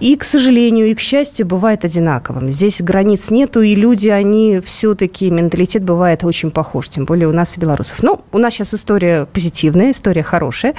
и, 0.00 0.16
к 0.16 0.24
сожалению, 0.24 0.86
и 0.88 0.94
к 0.94 1.00
счастью, 1.00 1.46
бывает 1.46 1.84
одинаковым. 1.84 2.50
Здесь 2.50 2.80
границ 2.80 3.30
нету, 3.30 3.62
и 3.62 3.74
люди, 3.74 4.08
они 4.08 4.60
все-таки, 4.64 5.30
менталитет 5.30 5.84
бывает 5.84 6.24
очень 6.24 6.50
похож, 6.50 6.88
тем 6.88 7.04
более 7.04 7.28
у 7.28 7.32
нас 7.32 7.56
и 7.56 7.60
белорусов. 7.60 8.02
Ну, 8.02 8.20
у 8.32 8.38
нас 8.38 8.54
сейчас 8.54 8.74
история 8.74 9.26
позитивная, 9.26 9.92
история 9.92 10.22
хорошая. 10.22 10.74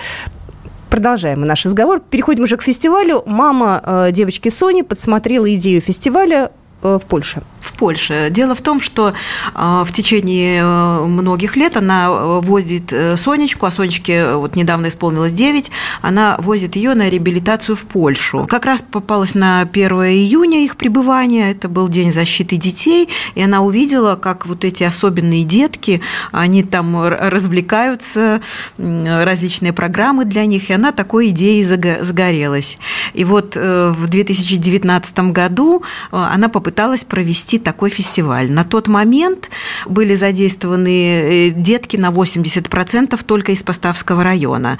Продолжаем 0.89 1.41
наш 1.41 1.65
разговор. 1.65 1.99
Переходим 1.99 2.43
уже 2.43 2.57
к 2.57 2.61
фестивалю. 2.61 3.23
Мама 3.25 3.81
э, 3.83 4.11
девочки 4.11 4.49
Сони 4.49 4.81
подсмотрела 4.81 5.53
идею 5.55 5.81
фестиваля 5.81 6.51
э, 6.83 6.99
в 7.01 7.05
Польше 7.05 7.41
в 7.65 7.73
Польше. 7.73 8.29
Дело 8.29 8.55
в 8.55 8.61
том, 8.61 8.79
что 8.79 9.13
а, 9.53 9.83
в 9.83 9.91
течение 9.91 10.61
э, 10.61 11.05
многих 11.05 11.55
лет 11.55 11.77
она 11.77 12.07
э, 12.07 12.39
возит 12.41 12.93
э, 12.93 13.17
Сонечку, 13.17 13.65
а 13.65 13.71
Сонечке 13.71 14.35
вот 14.35 14.55
недавно 14.55 14.87
исполнилось 14.87 15.33
9, 15.33 15.71
она 16.01 16.37
возит 16.39 16.75
ее 16.75 16.93
на 16.93 17.09
реабилитацию 17.09 17.75
в 17.75 17.81
Польшу. 17.81 18.45
Как 18.49 18.65
раз 18.65 18.81
попалась 18.81 19.35
на 19.35 19.61
1 19.61 19.91
июня 19.91 20.63
их 20.63 20.77
пребывания, 20.77 21.51
это 21.51 21.67
был 21.67 21.89
День 21.89 22.11
защиты 22.11 22.57
детей, 22.57 23.09
и 23.35 23.41
она 23.41 23.61
увидела, 23.61 24.15
как 24.15 24.45
вот 24.45 24.63
эти 24.63 24.83
особенные 24.83 25.43
детки, 25.43 26.01
они 26.31 26.63
там 26.63 27.07
развлекаются, 27.07 28.41
различные 28.77 29.73
программы 29.73 30.25
для 30.25 30.45
них, 30.45 30.69
и 30.69 30.73
она 30.73 30.91
такой 30.91 31.29
идеей 31.29 31.63
загорелась. 31.63 32.77
И 33.13 33.23
вот 33.23 33.55
в 33.55 34.07
2019 34.07 35.19
году 35.31 35.83
она 36.11 36.49
попыталась 36.49 37.03
провести 37.03 37.54
провести 37.55 37.59
такой 37.59 37.89
фестиваль. 37.89 38.51
На 38.51 38.63
тот 38.63 38.87
момент 38.87 39.49
были 39.87 40.15
задействованы 40.15 41.47
э, 41.47 41.49
детки 41.49 41.97
на 41.97 42.11
80% 42.11 43.19
только 43.25 43.51
из 43.51 43.63
Поставского 43.63 44.23
района. 44.23 44.77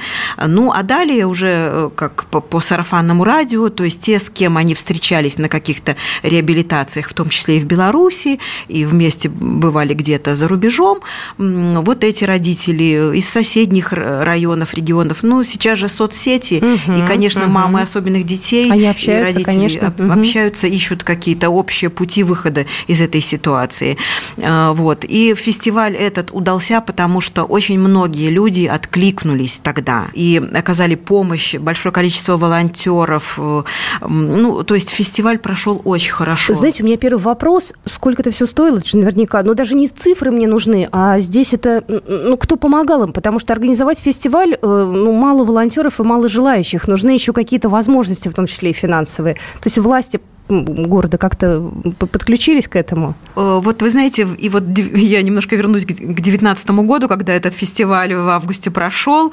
Ну, 0.48 0.72
а 0.72 0.84
далее 0.84 1.25
уже 1.25 1.48
э, 1.48 1.89
как 1.96 2.25
по, 2.32 2.41
по 2.41 2.60
сарафанному 2.60 3.24
радио, 3.24 3.70
то 3.70 3.84
есть 3.84 4.01
те, 4.01 4.20
с 4.20 4.29
кем 4.29 4.58
они 4.58 4.74
встречались 4.74 5.38
на 5.38 5.50
каких-то 5.50 5.96
реабилитациях, 6.24 7.10
в 7.10 7.13
том 7.13 7.29
числе 7.29 7.58
и 7.58 7.60
в 7.60 7.65
Беларуси, 7.65 8.39
и 8.70 8.86
вместе 8.86 9.29
бывали 9.29 9.94
где-то 9.94 10.36
за 10.36 10.48
рубежом, 10.48 11.00
вот 11.38 12.03
эти 12.03 12.25
родители 12.25 13.15
из 13.15 13.29
соседних 13.29 13.94
районов, 13.94 14.74
регионов, 14.74 15.24
ну, 15.24 15.44
сейчас 15.44 15.79
же 15.79 15.89
соцсети, 15.89 16.62
угу, 16.62 16.98
и, 16.98 17.08
конечно, 17.08 17.44
угу. 17.44 17.51
мамы 17.51 17.82
особенных 17.82 18.25
детей, 18.25 18.72
они 18.72 18.88
общаются, 18.88 19.32
и 19.32 19.34
родители 19.34 19.79
конечно. 19.79 20.13
общаются, 20.13 20.67
ищут 20.67 21.03
какие-то 21.03 21.50
общие 21.50 21.89
пути 21.89 22.24
выхода 22.24 22.64
из 22.88 23.01
этой 23.01 23.22
ситуации. 23.22 23.98
Э, 24.38 24.72
вот. 24.72 25.03
И 25.03 25.36
фестиваль 25.36 25.95
этот 25.95 26.29
удался, 26.31 26.81
потому 26.81 27.22
что 27.22 27.43
очень 27.43 27.79
многие 27.79 28.29
люди 28.29 28.65
откликнулись 28.65 29.60
тогда 29.60 30.05
и 30.13 30.41
оказали 30.53 30.95
помощь, 30.95 31.55
большое 31.55 31.93
количество 31.93 32.38
волонтеров. 32.38 33.36
Э, 33.38 33.63
ну, 34.07 34.63
то 34.63 34.75
есть 34.75 34.89
фестиваль 34.89 35.38
прошел 35.38 35.81
очень 35.84 36.12
хорошо. 36.12 36.53
Знаете, 36.53 36.84
у 36.84 36.86
меня 36.86 36.98
первый 36.98 37.22
вопрос, 37.22 37.74
сколько 37.86 38.22
это 38.22 38.31
все 38.31 38.45
стоило, 38.45 38.77
это 38.77 38.88
же 38.88 38.98
наверняка, 38.98 39.41
но 39.43 39.53
даже 39.53 39.75
не 39.75 39.88
цифры 39.88 40.31
мне 40.31 40.48
нужны, 40.48 40.88
а 40.91 41.19
здесь 41.19 41.53
это, 41.53 41.84
ну, 41.88 42.38
кто 42.38 42.55
помогал 42.55 43.03
им, 43.03 43.13
потому 43.13 43.39
что 43.39 43.53
организовать 43.53 44.00
фестиваль, 44.00 44.53
э, 44.53 44.57
ну, 44.62 45.12
мало 45.13 45.43
волонтеров 45.45 46.00
и 46.00 46.03
мало 46.03 46.29
желающих, 46.29 46.88
нужны 46.88 47.12
еще 47.12 47.34
какие-то 47.34 47.69
возможности, 47.69 48.27
в 48.27 48.34
том 48.34 48.48
числе 48.48 48.72
и 48.72 48.74
финансовые. 48.74 49.36
То 49.36 49.65
есть 49.65 49.77
власти 49.77 50.19
города 50.47 51.17
как-то 51.17 51.71
подключились 51.97 52.67
к 52.67 52.75
этому? 52.75 53.15
Э, 53.35 53.59
вот 53.63 53.81
вы 53.81 53.89
знаете, 53.89 54.27
и 54.37 54.49
вот 54.49 54.63
я 54.77 55.21
немножко 55.21 55.55
вернусь 55.55 55.85
к 55.85 55.87
2019 55.87 56.69
году, 56.71 57.07
когда 57.07 57.33
этот 57.33 57.53
фестиваль 57.53 58.13
в 58.13 58.29
августе 58.29 58.69
прошел, 58.69 59.31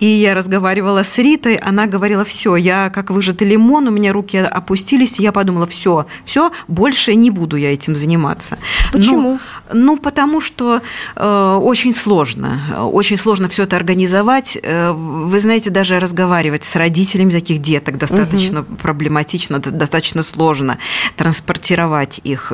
и 0.00 0.06
я 0.06 0.34
разговаривала 0.34 1.02
с 1.02 1.18
Ритой, 1.18 1.56
она 1.56 1.86
говорила, 1.86 2.24
все, 2.24 2.56
я 2.56 2.90
как 2.90 3.10
выжатый 3.10 3.46
лимон, 3.48 3.88
у 3.88 3.90
меня 3.90 4.12
руки 4.12 4.38
опустились, 4.38 5.20
и 5.20 5.22
я 5.22 5.32
подумала, 5.32 5.66
все, 5.66 6.06
все, 6.24 6.50
больше 6.68 7.14
не 7.14 7.30
буду 7.30 7.56
я 7.56 7.72
этим 7.72 7.94
заниматься. 7.94 8.56
Почему? 8.92 9.38
Ну, 9.72 9.80
ну 9.84 9.96
потому 9.98 10.40
что 10.40 10.80
э, 11.16 11.58
очень 11.62 11.94
сложно, 11.94 12.60
очень 12.90 13.18
сложно 13.18 13.48
все 13.48 13.64
это 13.64 13.76
организовать. 13.76 14.58
Э, 14.62 14.92
вы 14.92 15.40
знаете, 15.40 15.68
даже 15.68 16.00
разговаривать 16.00 16.64
с 16.64 16.74
родителями 16.76 17.32
таких 17.32 17.60
деток 17.60 17.98
достаточно 17.98 18.60
угу. 18.60 18.76
проблематично, 18.76 19.58
достаточно 19.58 20.22
сложно 20.22 20.53
сложно 20.54 20.78
транспортировать 21.16 22.20
их, 22.22 22.52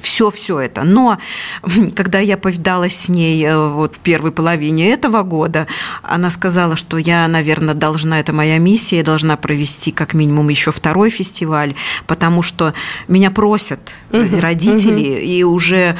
все-все 0.00 0.60
это. 0.60 0.82
Но 0.82 1.18
когда 1.96 2.18
я 2.18 2.36
повидалась 2.36 2.96
с 2.96 3.08
ней 3.08 3.48
вот 3.54 3.96
в 3.96 3.98
первой 3.98 4.32
половине 4.32 4.90
этого 4.90 5.22
года, 5.22 5.68
она 6.02 6.30
сказала, 6.30 6.76
что 6.76 6.98
я, 6.98 7.28
наверное, 7.28 7.74
должна, 7.74 8.18
это 8.18 8.32
моя 8.32 8.58
миссия, 8.58 9.02
должна 9.02 9.36
провести 9.36 9.92
как 9.92 10.14
минимум 10.14 10.48
еще 10.48 10.72
второй 10.72 11.10
фестиваль, 11.10 11.74
потому 12.06 12.42
что 12.42 12.74
меня 13.06 13.30
просят 13.30 13.94
угу, 14.10 14.40
родители, 14.40 15.10
угу. 15.10 15.20
и 15.20 15.42
уже 15.44 15.96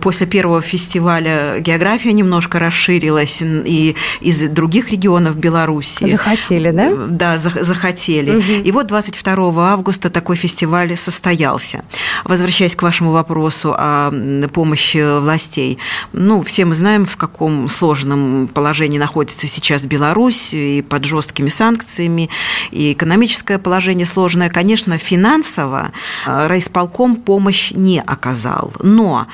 после 0.00 0.26
первого 0.26 0.60
фестиваля 0.60 1.60
география 1.60 2.12
немножко 2.12 2.58
расширилась, 2.58 3.42
и 3.42 3.94
из 4.20 4.48
других 4.48 4.90
регионов 4.90 5.36
Беларуси. 5.36 6.08
Захотели, 6.08 6.70
да? 6.70 6.94
Да, 7.08 7.36
захотели. 7.36 8.36
Угу. 8.36 8.64
И 8.64 8.72
вот 8.72 8.86
22 8.88 9.72
августа 9.72 10.10
такой 10.10 10.36
фестиваль 10.36 10.79
состоялся. 10.96 11.84
Возвращаясь 12.24 12.76
к 12.76 12.82
вашему 12.82 13.12
вопросу 13.12 13.74
о 13.76 14.10
помощи 14.52 15.20
властей, 15.20 15.78
ну, 16.12 16.42
все 16.42 16.64
мы 16.64 16.74
знаем, 16.74 17.06
в 17.06 17.16
каком 17.16 17.68
сложном 17.68 18.48
положении 18.48 18.98
находится 18.98 19.46
сейчас 19.46 19.86
Беларусь, 19.86 20.54
и 20.54 20.82
под 20.82 21.04
жесткими 21.04 21.48
санкциями, 21.48 22.30
и 22.70 22.92
экономическое 22.92 23.58
положение 23.58 24.06
сложное. 24.06 24.50
Конечно, 24.50 24.98
финансово 24.98 25.92
э, 26.26 26.46
райисполком 26.46 27.16
помощь 27.16 27.70
не 27.72 28.00
оказал, 28.00 28.72
но 28.80 29.26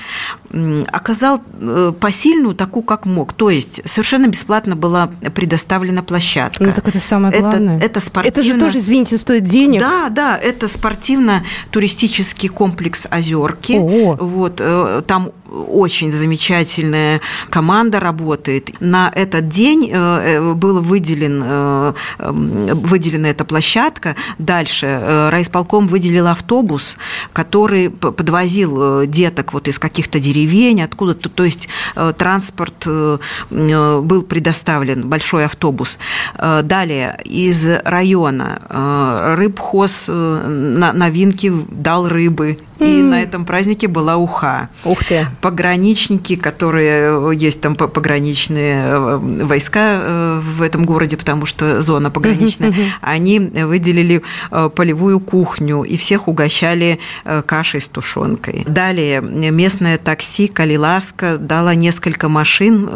оказал 0.92 1.40
э, 1.60 1.92
посильную 1.98 2.54
такую, 2.54 2.82
как 2.82 3.06
мог. 3.06 3.32
То 3.32 3.50
есть 3.50 3.82
совершенно 3.84 4.26
бесплатно 4.26 4.76
была 4.76 5.08
предоставлена 5.34 6.02
площадка. 6.02 6.64
Ну 6.64 6.72
так 6.72 6.86
это 6.88 7.00
самое 7.00 7.38
главное. 7.38 7.76
Это, 7.76 7.86
это, 7.86 8.00
спортивно... 8.00 8.40
это 8.40 8.42
же 8.42 8.58
тоже, 8.58 8.78
извините, 8.78 9.16
стоит 9.16 9.44
денег. 9.44 9.80
Да, 9.80 10.08
да, 10.08 10.36
это 10.36 10.68
спортивно-туристический 10.68 12.48
комплекс 12.48 13.06
«Озерки». 13.10 13.78
О. 13.78 14.16
Вот, 14.18 14.60
э, 14.60 15.02
там 15.06 15.30
очень 15.50 16.12
замечательная 16.12 17.20
команда 17.50 18.00
работает. 18.00 18.70
На 18.80 19.10
этот 19.14 19.48
день 19.48 19.90
э, 19.92 20.52
был 20.54 20.80
выделен, 20.80 21.94
выделена 22.18 23.28
эта 23.28 23.44
площадка. 23.44 24.16
Дальше 24.38 25.28
райисполком 25.30 25.88
выделил 25.88 26.26
автобус, 26.26 26.96
который 27.32 27.90
подвозил 27.90 29.06
деток 29.06 29.52
вот 29.52 29.68
из 29.68 29.78
каких-то 29.78 30.20
деревень 30.20 30.82
откуда-то, 30.82 31.28
то 31.28 31.44
есть 31.44 31.68
э, 31.94 32.12
транспорт 32.16 32.84
э, 32.86 33.18
э, 33.50 34.00
был 34.00 34.22
предоставлен, 34.22 35.08
большой 35.08 35.44
автобус. 35.44 35.98
Далее, 36.36 37.18
из 37.24 37.66
района 37.84 39.36
рыбхоз 39.36 40.06
на 40.08 40.92
новинки 40.92 41.52
дал 41.70 42.08
рыбы 42.08 42.58
и 42.78 43.02
на 43.02 43.22
этом 43.22 43.44
празднике 43.44 43.88
была 43.88 44.16
уха. 44.16 44.68
Ух 44.84 45.04
ты. 45.04 45.26
Пограничники, 45.40 46.36
которые 46.36 47.36
есть 47.36 47.60
там 47.60 47.74
пограничные 47.76 48.82
э, 48.84 49.16
войска 49.44 50.00
э, 50.00 50.40
в 50.42 50.62
этом 50.62 50.84
городе, 50.84 51.16
потому 51.16 51.46
что 51.46 51.82
зона 51.82 52.10
пограничная, 52.10 52.74
они 53.00 53.38
выделили 53.38 54.22
э, 54.50 54.70
полевую 54.74 55.20
кухню 55.20 55.82
и 55.82 55.96
всех 55.96 56.28
угощали 56.28 56.98
кашей 57.46 57.80
с 57.80 57.88
тушенкой. 57.88 58.64
Далее 58.66 59.20
местное 59.20 59.98
такси 59.98 60.46
Калиласка 60.48 61.38
дало 61.38 61.72
несколько 61.74 62.28
машин 62.28 62.86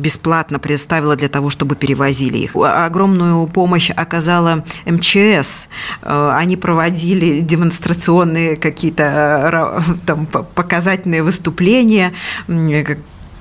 бесплатно 0.00 0.58
предоставила 0.58 1.16
для 1.16 1.28
того, 1.28 1.50
чтобы 1.50 1.74
перевозили 1.74 2.38
их. 2.38 2.56
Огромную 2.56 3.46
помощь 3.46 3.90
оказала 3.90 4.64
МЧС. 4.86 5.68
Они 6.02 6.56
проводили 6.56 7.40
демонстрационные 7.40 8.56
какие-то 8.56 9.32
Э, 9.32 9.80
там, 10.06 10.26
показательные 10.26 11.22
выступления, 11.22 11.71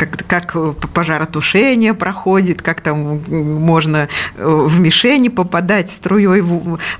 как, 0.02 0.26
как 0.28 0.76
пожаротушение 0.94 1.94
проходит, 1.94 2.62
как 2.62 2.82
там 2.82 3.22
можно 3.30 4.08
э, 4.36 4.66
в 4.68 4.80
мишени 4.80 5.30
попадать 5.30 5.92
струей 5.92 6.44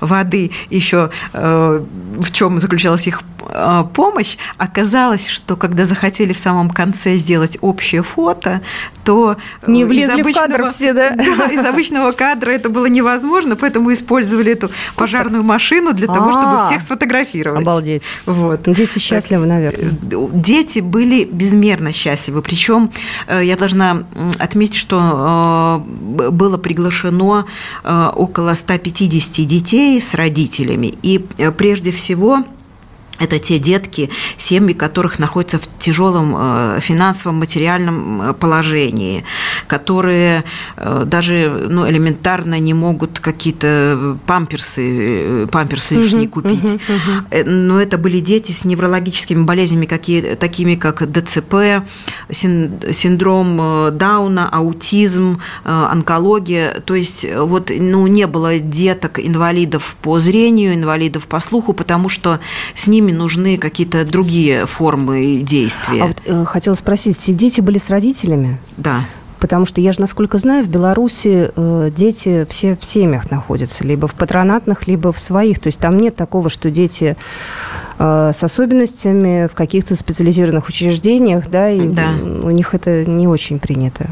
воды, 0.00 0.50
еще 0.70 1.10
э, 1.32 1.84
в 2.18 2.32
чем 2.32 2.60
заключалась 2.60 3.06
их 3.06 3.22
э, 3.40 3.41
помощь, 3.94 4.36
оказалось, 4.58 5.28
что 5.28 5.56
когда 5.56 5.84
захотели 5.84 6.32
в 6.32 6.38
самом 6.38 6.70
конце 6.70 7.16
сделать 7.16 7.58
общее 7.60 8.02
фото, 8.02 8.60
то 9.04 9.36
не 9.66 9.84
влезли 9.84 10.20
обычного, 10.20 10.46
в 10.46 10.50
кадр 10.50 10.68
все, 10.68 10.92
да? 10.92 11.10
да? 11.10 11.46
Из 11.46 11.64
обычного 11.64 12.12
кадра 12.12 12.50
это 12.50 12.68
было 12.68 12.86
невозможно, 12.86 13.56
поэтому 13.56 13.92
использовали 13.92 14.52
эту 14.52 14.70
пожарную 14.96 15.42
машину 15.42 15.92
для 15.92 16.06
того, 16.06 16.30
чтобы 16.30 16.56
а. 16.56 16.66
всех 16.66 16.82
сфотографировать. 16.82 17.62
Обалдеть. 17.62 18.02
Вот. 18.26 18.62
Дети 18.62 18.98
счастливы, 18.98 19.46
наверное. 19.46 19.90
Дети 20.00 20.78
были 20.78 21.24
безмерно 21.24 21.92
счастливы, 21.92 22.42
причем 22.42 22.90
Э, 23.26 23.44
я 23.44 23.56
должна 23.56 24.04
отметить, 24.38 24.76
что 24.76 25.82
э, 25.84 26.30
было 26.30 26.56
приглашено 26.56 27.46
э, 27.84 28.10
около 28.14 28.54
150 28.54 29.46
детей 29.46 30.00
с 30.00 30.14
родителями. 30.14 30.94
И 31.02 31.18
прежде 31.56 31.92
всего 31.92 32.44
это 33.18 33.38
те 33.38 33.58
детки, 33.58 34.10
семьи 34.36 34.74
которых 34.74 35.18
находятся 35.18 35.58
в 35.58 35.68
тяжелом 35.78 36.34
э, 36.36 36.80
финансовом, 36.80 37.36
материальном 37.36 38.22
э, 38.22 38.32
положении, 38.34 39.24
которые 39.66 40.44
э, 40.76 41.04
даже 41.06 41.68
ну, 41.70 41.88
элементарно 41.88 42.58
не 42.58 42.74
могут 42.74 43.20
какие-то 43.20 44.16
памперсы, 44.26 45.46
памперсы 45.52 45.94
лишние 45.94 46.28
угу, 46.28 46.42
купить. 46.42 46.64
Угу, 46.64 46.72
угу. 46.74 47.50
Но 47.50 47.80
это 47.80 47.98
были 47.98 48.20
дети 48.20 48.52
с 48.52 48.64
неврологическими 48.64 49.44
болезнями, 49.44 49.86
какие, 49.86 50.34
такими 50.34 50.74
как 50.74 51.02
ДЦП, 51.10 51.84
синдром 52.30 53.96
Дауна, 53.96 54.48
аутизм, 54.48 55.40
онкология. 55.64 56.80
То 56.84 56.94
есть 56.94 57.26
вот, 57.34 57.70
ну, 57.76 58.06
не 58.06 58.26
было 58.26 58.58
деток 58.58 59.20
инвалидов 59.20 59.96
по 60.02 60.18
зрению, 60.18 60.74
инвалидов 60.74 61.26
по 61.26 61.40
слуху, 61.40 61.72
потому 61.72 62.08
что 62.08 62.40
с 62.74 62.86
ними 62.86 63.01
ними 63.02 63.12
нужны 63.12 63.58
какие-то 63.58 64.04
другие 64.04 64.66
формы 64.66 65.38
действия. 65.42 66.02
А 66.02 66.06
вот 66.06 66.22
э, 66.24 66.44
хотела 66.44 66.74
спросить, 66.74 67.18
все 67.18 67.32
дети 67.32 67.60
были 67.60 67.78
с 67.78 67.90
родителями? 67.90 68.58
Да. 68.76 69.04
Потому 69.40 69.66
что 69.66 69.80
я 69.80 69.90
же, 69.90 70.00
насколько 70.00 70.38
знаю, 70.38 70.64
в 70.64 70.68
Беларуси 70.68 71.50
э, 71.54 71.90
дети 71.94 72.46
все 72.48 72.76
в 72.76 72.84
семьях 72.84 73.30
находятся, 73.30 73.82
либо 73.82 74.06
в 74.06 74.14
патронатных, 74.14 74.86
либо 74.86 75.12
в 75.12 75.18
своих. 75.18 75.58
То 75.58 75.66
есть 75.66 75.80
там 75.80 75.96
нет 75.98 76.14
такого, 76.14 76.48
что 76.48 76.70
дети 76.70 77.16
э, 77.98 78.32
с 78.32 78.44
особенностями 78.44 79.48
в 79.48 79.54
каких-то 79.54 79.96
специализированных 79.96 80.68
учреждениях, 80.68 81.50
да, 81.50 81.70
и 81.70 81.88
да. 81.88 82.12
у 82.22 82.50
них 82.50 82.72
это 82.74 83.04
не 83.04 83.26
очень 83.26 83.58
принято. 83.58 84.06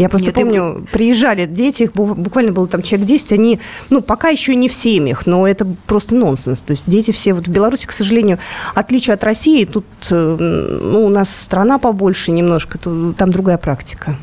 Я 0.00 0.08
просто 0.08 0.28
Нет, 0.28 0.34
помню, 0.34 0.82
и... 0.82 0.86
приезжали 0.92 1.44
дети, 1.44 1.82
их 1.82 1.92
буквально 1.92 2.52
было 2.52 2.66
там 2.66 2.80
человек 2.80 3.06
10, 3.06 3.32
они, 3.32 3.60
ну, 3.90 4.00
пока 4.00 4.30
еще 4.30 4.54
не 4.54 4.70
в 4.70 4.72
семьях, 4.72 5.26
но 5.26 5.46
это 5.46 5.66
просто 5.86 6.14
нонсенс. 6.14 6.62
То 6.62 6.70
есть 6.70 6.84
дети 6.86 7.10
все 7.10 7.34
вот 7.34 7.46
в 7.46 7.50
Беларуси, 7.50 7.86
к 7.86 7.92
сожалению, 7.92 8.38
отличие 8.74 9.12
от 9.12 9.22
России, 9.24 9.66
тут, 9.66 9.84
э, 10.10 10.36
ну, 10.80 11.04
у 11.04 11.10
нас 11.10 11.36
страна 11.36 11.78
побольше 11.78 12.32
немножко, 12.32 12.78
то, 12.78 13.12
там 13.12 13.30
другая 13.30 13.58
практика. 13.58 14.16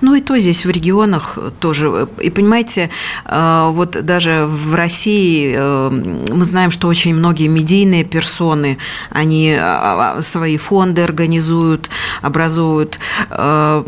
Ну 0.00 0.14
и 0.14 0.20
то 0.20 0.38
здесь 0.38 0.64
в 0.64 0.70
регионах 0.70 1.38
тоже. 1.60 2.08
И 2.20 2.30
понимаете, 2.30 2.90
э, 3.24 3.70
вот 3.72 4.04
даже 4.04 4.46
в 4.46 4.74
России 4.74 5.54
э, 5.56 5.90
мы 6.32 6.44
знаем, 6.44 6.70
что 6.70 6.88
очень 6.88 7.14
многие 7.14 7.48
медийные 7.48 8.04
персоны, 8.04 8.78
они 9.10 9.54
а, 9.58 10.16
а, 10.16 10.22
свои 10.22 10.56
фонды 10.56 11.02
организуют, 11.02 11.90
образуют. 12.22 12.98
Э, 13.30 13.82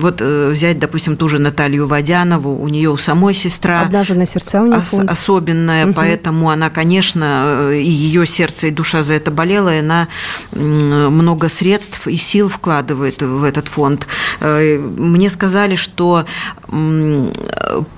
вот 0.00 0.20
взять, 0.20 0.78
допустим, 0.78 1.16
ту 1.16 1.28
же 1.28 1.38
Наталью 1.38 1.86
Водянову, 1.86 2.60
у 2.60 2.68
нее 2.68 2.90
у 2.90 2.96
самой 2.96 3.34
сестра. 3.34 3.82
Обнаженное 3.82 4.26
сердца 4.26 4.62
у 4.62 4.66
нее 4.66 4.82
фонд. 4.82 5.10
Особенная, 5.10 5.86
угу. 5.86 5.94
поэтому 5.94 6.50
она, 6.50 6.70
конечно, 6.70 7.70
и 7.72 7.90
ее 7.90 8.26
сердце 8.26 8.68
и 8.68 8.70
душа 8.70 9.02
за 9.02 9.14
это 9.14 9.30
болела, 9.30 9.74
и 9.74 9.80
она 9.80 10.08
много 10.52 11.48
средств 11.48 12.06
и 12.06 12.16
сил 12.16 12.48
вкладывает 12.48 13.22
в 13.22 13.44
этот 13.44 13.68
фонд. 13.68 14.06
Мне 14.40 15.30
сказали, 15.32 15.76
что 15.76 16.26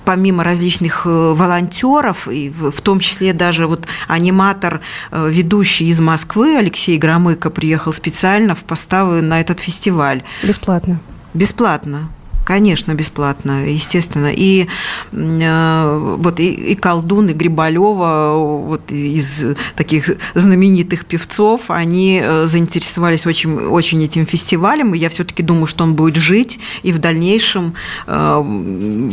помимо 0.05 0.45
различных 0.45 1.07
э, 1.07 1.09
волонтеров, 1.09 2.29
и 2.29 2.51
в 2.51 2.81
том 2.81 3.01
числе 3.01 3.33
даже 3.33 3.67
вот 3.67 3.87
аниматор, 4.09 4.81
э, 5.11 5.29
ведущий 5.31 5.89
из 5.89 6.01
Москвы 6.01 6.57
Алексей 6.57 6.99
Громыко 6.99 7.51
приехал 7.51 7.93
специально 7.93 8.55
в 8.55 8.65
поставы 8.65 9.23
на 9.23 9.41
этот 9.41 9.61
фестиваль. 9.61 10.23
Бесплатно. 10.43 11.01
Бесплатно. 11.35 12.09
Конечно, 12.45 12.93
бесплатно, 12.95 13.67
естественно. 13.67 14.31
И 14.33 14.67
э, 15.13 16.17
вот 16.19 16.41
и, 16.41 16.53
и 16.53 16.75
колдун, 16.75 17.31
и 17.31 17.33
Грибалева, 17.33 18.35
вот 18.67 18.93
из 18.93 19.45
таких 19.77 20.11
знаменитых 20.35 21.07
певцов, 21.07 21.63
они 21.69 22.21
э, 22.23 22.47
заинтересовались 22.47 23.27
очень, 23.27 23.55
очень 23.55 24.05
этим 24.05 24.27
фестивалем, 24.27 24.95
и 24.95 24.99
я 24.99 25.09
все-таки 25.09 25.43
думаю, 25.43 25.67
что 25.67 25.85
он 25.85 25.95
будет 25.95 26.17
жить, 26.17 26.59
и 26.83 26.93
в 26.93 26.99
дальнейшем 26.99 27.75
э, 28.07 29.11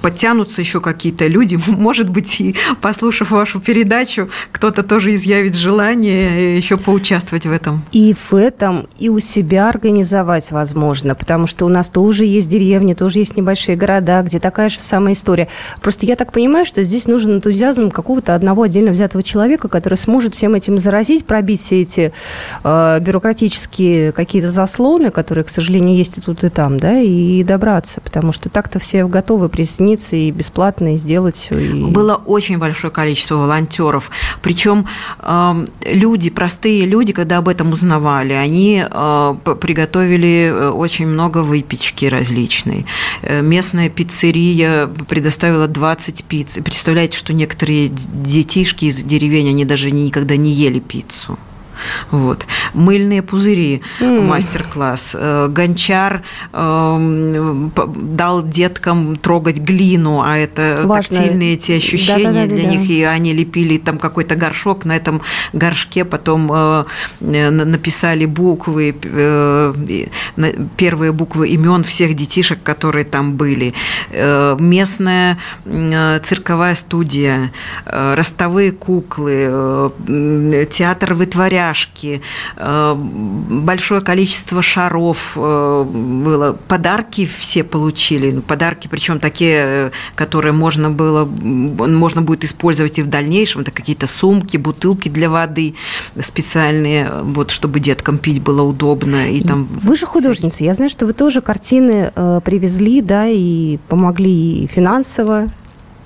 подтянутся 0.00 0.62
еще 0.62 0.80
какие-то 0.80 1.26
люди, 1.26 1.58
может 1.66 2.08
быть, 2.08 2.40
и 2.40 2.56
послушав 2.80 3.30
вашу 3.30 3.60
передачу, 3.60 4.30
кто-то 4.52 4.82
тоже 4.82 5.14
изъявит 5.14 5.54
желание 5.54 6.56
еще 6.56 6.78
поучаствовать 6.78 7.44
в 7.44 7.52
этом. 7.52 7.82
И 7.92 8.14
в 8.30 8.34
этом, 8.34 8.86
и 8.98 9.10
у 9.10 9.18
себя 9.18 9.68
организовать 9.68 10.50
возможно, 10.50 11.14
потому 11.14 11.46
что 11.46 11.66
у 11.66 11.68
нас 11.68 11.90
тоже 11.90 12.24
есть 12.24 12.48
деревни, 12.70 12.94
тоже 12.94 13.18
есть 13.18 13.36
небольшие 13.36 13.76
города, 13.76 14.22
где 14.22 14.38
такая 14.38 14.68
же 14.68 14.78
самая 14.78 15.14
история. 15.14 15.48
Просто 15.80 16.06
я 16.06 16.14
так 16.14 16.32
понимаю, 16.32 16.64
что 16.66 16.82
здесь 16.82 17.06
нужен 17.06 17.36
энтузиазм 17.36 17.90
какого-то 17.90 18.34
одного 18.34 18.62
отдельно 18.62 18.92
взятого 18.92 19.22
человека, 19.22 19.68
который 19.68 19.96
сможет 19.96 20.34
всем 20.34 20.54
этим 20.54 20.78
заразить, 20.78 21.26
пробить 21.26 21.60
все 21.60 21.82
эти 21.82 22.12
э, 22.62 23.00
бюрократические 23.00 24.12
какие-то 24.12 24.50
заслоны, 24.50 25.10
которые, 25.10 25.44
к 25.44 25.48
сожалению, 25.48 25.96
есть 25.96 26.18
и 26.18 26.20
тут, 26.20 26.44
и 26.44 26.48
там, 26.48 26.78
да, 26.78 27.00
и 27.00 27.42
добраться, 27.42 28.00
потому 28.00 28.32
что 28.32 28.48
так-то 28.48 28.78
все 28.78 29.06
готовы 29.08 29.48
присоединиться 29.48 30.14
и 30.14 30.30
бесплатно 30.30 30.94
и 30.94 30.96
сделать 30.96 31.36
все. 31.36 31.58
И... 31.58 31.72
Было 31.72 32.14
очень 32.14 32.58
большое 32.58 32.92
количество 32.92 33.34
волонтеров, 33.34 34.10
причем 34.42 34.86
э, 35.18 35.66
люди, 35.86 36.30
простые 36.30 36.86
люди, 36.86 37.12
когда 37.12 37.38
об 37.38 37.48
этом 37.48 37.72
узнавали, 37.72 38.32
они 38.32 38.84
э, 38.88 39.34
приготовили 39.60 40.52
э, 40.52 40.68
очень 40.70 41.08
много 41.08 41.38
выпечки 41.38 42.04
различной. 42.04 42.59
Э, 43.22 43.42
местная 43.42 43.88
пиццерия 43.88 44.86
предоставила 44.86 45.68
20 45.68 46.24
пиц. 46.24 46.58
Представляете, 46.64 47.16
что 47.16 47.32
некоторые 47.32 47.88
детишки 47.88 48.86
из 48.86 49.02
деревень, 49.02 49.48
они 49.48 49.64
даже 49.64 49.90
никогда 49.90 50.36
не 50.36 50.52
ели 50.52 50.80
пиццу. 50.80 51.38
Вот. 52.10 52.46
Мыльные 52.74 53.22
пузыри, 53.22 53.82
mm. 54.00 54.20
мастер-класс. 54.22 55.16
Э, 55.18 55.48
гончар 55.48 56.22
э, 56.52 57.68
дал 57.96 58.42
деткам 58.42 59.16
трогать 59.16 59.58
глину, 59.58 60.22
а 60.22 60.36
это 60.36 60.76
Важно. 60.84 61.18
тактильные 61.18 61.54
эти 61.54 61.72
ощущения 61.72 62.24
да, 62.24 62.32
да, 62.32 62.46
да, 62.46 62.54
для 62.54 62.64
да. 62.64 62.70
них, 62.70 62.90
и 62.90 63.02
они 63.02 63.32
лепили 63.32 63.78
там 63.78 63.98
какой-то 63.98 64.36
горшок, 64.36 64.84
на 64.84 64.96
этом 64.96 65.20
горшке 65.52 66.04
потом 66.04 66.50
э, 66.52 66.84
написали 67.20 68.26
буквы, 68.26 68.94
первые 70.76 71.12
буквы 71.12 71.48
имен 71.48 71.84
всех 71.84 72.14
детишек, 72.14 72.62
которые 72.62 73.04
там 73.04 73.34
были. 73.34 73.74
Местная 74.10 75.38
цирковая 75.64 76.74
студия, 76.74 77.52
ростовые 77.86 78.72
куклы, 78.72 79.90
театр 80.70 81.14
вытворя 81.14 81.69
чашки, 81.70 82.20
э, 82.56 82.94
большое 82.96 84.00
количество 84.00 84.62
шаров 84.62 85.32
э, 85.36 85.84
было. 85.84 86.56
Подарки 86.68 87.26
все 87.26 87.64
получили. 87.64 88.30
Ну, 88.30 88.42
подарки, 88.42 88.88
причем 88.88 89.18
такие, 89.18 89.56
э, 89.56 89.90
которые 90.14 90.52
можно 90.52 90.90
было, 90.90 91.24
можно 91.24 92.22
будет 92.22 92.44
использовать 92.44 92.98
и 92.98 93.02
в 93.02 93.08
дальнейшем. 93.08 93.62
Это 93.62 93.70
какие-то 93.70 94.06
сумки, 94.06 94.56
бутылки 94.56 95.08
для 95.08 95.28
воды 95.28 95.74
специальные, 96.20 97.10
вот, 97.22 97.50
чтобы 97.50 97.80
деткам 97.80 98.18
пить 98.18 98.42
было 98.42 98.62
удобно. 98.62 99.30
И 99.30 99.42
там... 99.42 99.68
Вы 99.82 99.96
же 99.96 100.06
художница. 100.06 100.64
Я 100.64 100.74
знаю, 100.74 100.90
что 100.90 101.06
вы 101.06 101.12
тоже 101.12 101.40
картины 101.40 102.12
привезли, 102.44 103.00
да, 103.00 103.26
и 103.28 103.78
помогли 103.88 104.68
финансово 104.72 105.46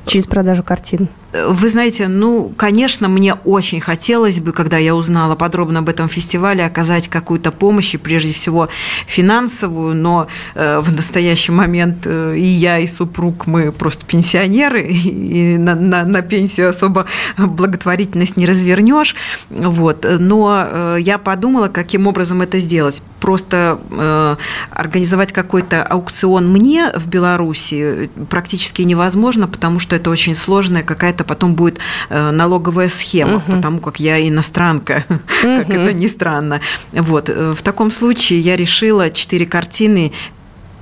через 0.06 0.26
продажу 0.26 0.62
картин. 0.62 1.08
Вы 1.34 1.68
знаете, 1.68 2.06
ну, 2.06 2.52
конечно, 2.56 3.08
мне 3.08 3.34
очень 3.34 3.80
хотелось 3.80 4.38
бы, 4.38 4.52
когда 4.52 4.78
я 4.78 4.94
узнала 4.94 5.34
подробно 5.34 5.80
об 5.80 5.88
этом 5.88 6.08
фестивале, 6.08 6.64
оказать 6.64 7.08
какую-то 7.08 7.50
помощь, 7.50 7.94
и 7.94 7.96
прежде 7.96 8.32
всего 8.32 8.68
финансовую, 9.06 9.96
но 9.96 10.28
э, 10.54 10.78
в 10.78 10.94
настоящий 10.94 11.50
момент 11.50 12.06
э, 12.06 12.36
и 12.36 12.44
я, 12.44 12.78
и 12.78 12.86
супруг, 12.86 13.48
мы 13.48 13.72
просто 13.72 14.06
пенсионеры, 14.06 14.86
и 14.86 15.58
на, 15.58 15.74
на, 15.74 16.04
на 16.04 16.22
пенсию 16.22 16.68
особо 16.68 17.06
благотворительность 17.36 18.36
не 18.36 18.46
развернешь. 18.46 19.16
Вот. 19.50 20.06
Но 20.20 20.64
э, 20.64 20.98
я 21.00 21.18
подумала, 21.18 21.66
каким 21.66 22.06
образом 22.06 22.42
это 22.42 22.60
сделать. 22.60 23.02
Просто 23.20 23.78
организовать 24.70 25.32
какой-то 25.32 25.82
аукцион 25.82 26.52
мне 26.52 26.92
в 26.94 27.08
Беларуси 27.08 28.10
практически 28.28 28.82
невозможно, 28.82 29.48
потому 29.48 29.78
что 29.78 29.96
это 29.96 30.10
очень 30.10 30.34
сложная 30.34 30.82
какая-то 30.82 31.23
это 31.24 31.26
потом 31.26 31.54
будет 31.54 31.78
э, 32.10 32.30
налоговая 32.30 32.88
схема, 32.88 33.36
угу. 33.36 33.52
потому 33.52 33.80
как 33.80 34.00
я 34.00 34.26
иностранка, 34.26 35.04
угу. 35.08 35.18
как 35.42 35.70
это 35.70 35.92
ни 35.92 36.06
странно. 36.06 36.60
Вот. 36.92 37.30
Э, 37.30 37.52
в 37.52 37.62
таком 37.62 37.90
случае 37.90 38.40
я 38.40 38.56
решила 38.56 39.10
четыре 39.10 39.46
картины 39.46 40.12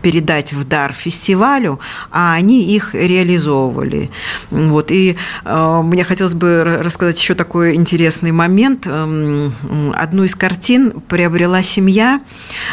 передать 0.02 0.52
в 0.52 0.66
дар 0.66 0.92
фестивалю, 0.92 1.80
а 2.10 2.34
они 2.34 2.62
их 2.62 2.94
реализовывали. 2.94 4.10
Вот. 4.50 4.90
И 4.90 5.16
э, 5.44 5.80
мне 5.82 6.04
хотелось 6.04 6.34
бы 6.34 6.64
рассказать 6.80 7.18
еще 7.18 7.34
такой 7.34 7.76
интересный 7.76 8.32
момент. 8.32 8.86
Эм, 8.86 9.54
одну 9.94 10.24
из 10.24 10.34
картин 10.34 11.00
приобрела 11.08 11.62
семья, 11.62 12.20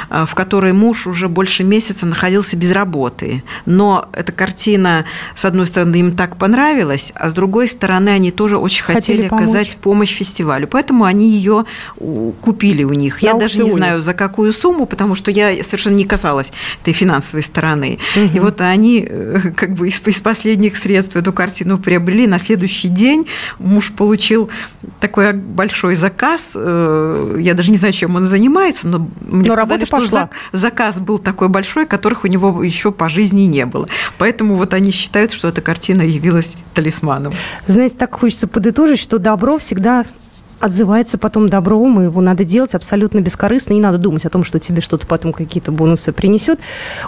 э, 0.09 0.25
в 0.27 0.33
которой 0.35 0.73
муж 0.73 1.07
уже 1.07 1.29
больше 1.29 1.63
месяца 1.63 2.05
находился 2.05 2.57
без 2.57 2.71
работы. 2.71 3.43
Но 3.65 4.09
эта 4.13 4.31
картина, 4.31 5.05
с 5.35 5.45
одной 5.45 5.67
стороны, 5.67 5.97
им 5.97 6.15
так 6.15 6.35
понравилась, 6.37 7.13
а 7.15 7.29
с 7.29 7.33
другой 7.33 7.67
стороны, 7.67 8.09
они 8.09 8.31
тоже 8.31 8.57
очень 8.57 8.83
хотели, 8.83 9.27
хотели 9.27 9.41
оказать 9.41 9.77
помощь 9.77 10.11
фестивалю. 10.11 10.67
Поэтому 10.67 11.05
они 11.05 11.29
ее 11.29 11.65
купили 12.41 12.83
у 12.83 12.93
них. 12.93 13.21
На 13.21 13.25
я 13.25 13.31
аукционе. 13.33 13.57
даже 13.57 13.63
не 13.63 13.71
знаю, 13.71 14.01
за 14.01 14.13
какую 14.13 14.51
сумму, 14.51 14.87
потому 14.87 15.13
что 15.13 15.29
я 15.29 15.63
совершенно 15.63 15.95
не 15.95 16.05
касалась 16.05 16.51
этой 16.81 16.93
финансовой 16.93 17.18
финансовой 17.19 17.43
стороны. 17.43 17.99
Угу. 18.15 18.37
И 18.37 18.39
вот 18.39 18.61
они 18.61 19.05
э, 19.07 19.51
как 19.55 19.73
бы 19.73 19.87
из, 19.87 20.01
из 20.05 20.19
последних 20.19 20.77
средств 20.77 21.15
эту 21.15 21.33
картину 21.33 21.77
приобрели. 21.77 22.27
На 22.27 22.39
следующий 22.39 22.87
день 22.87 23.27
муж 23.59 23.91
получил 23.91 24.49
такой 24.99 25.33
большой 25.33 25.95
заказ. 25.95 26.51
Э, 26.55 27.37
я 27.39 27.53
даже 27.53 27.71
не 27.71 27.77
знаю, 27.77 27.93
чем 27.93 28.15
он 28.15 28.25
занимается, 28.25 28.87
но 28.87 29.07
мне 29.21 29.49
но 29.49 29.53
сказали, 29.53 29.85
что 29.85 29.97
пошла. 29.97 30.29
заказ 30.51 30.97
был 30.99 31.19
такой 31.19 31.49
большой, 31.49 31.85
которых 31.85 32.23
у 32.23 32.27
него 32.27 32.63
еще 32.63 32.91
по 32.91 33.09
жизни 33.09 33.41
не 33.41 33.65
было. 33.65 33.87
Поэтому 34.17 34.55
вот 34.55 34.73
они 34.73 34.91
считают, 34.91 35.31
что 35.31 35.47
эта 35.47 35.61
картина 35.61 36.01
явилась 36.01 36.55
талисманом. 36.73 37.33
Знаете, 37.67 37.95
так 37.97 38.15
хочется 38.15 38.47
подытожить, 38.47 38.99
что 38.99 39.19
добро 39.19 39.57
всегда 39.57 40.05
отзывается 40.59 41.17
потом 41.17 41.49
добром, 41.49 42.01
и 42.01 42.05
его 42.05 42.21
надо 42.21 42.43
делать 42.43 42.73
абсолютно 42.75 43.19
бескорыстно, 43.19 43.73
не 43.73 43.79
надо 43.79 43.97
думать 43.97 44.25
о 44.25 44.29
том, 44.29 44.43
что 44.43 44.59
тебе 44.59 44.81
что-то 44.81 45.07
потом 45.07 45.33
какие-то 45.33 45.71
бонусы 45.71 46.11
принесет. 46.11 46.59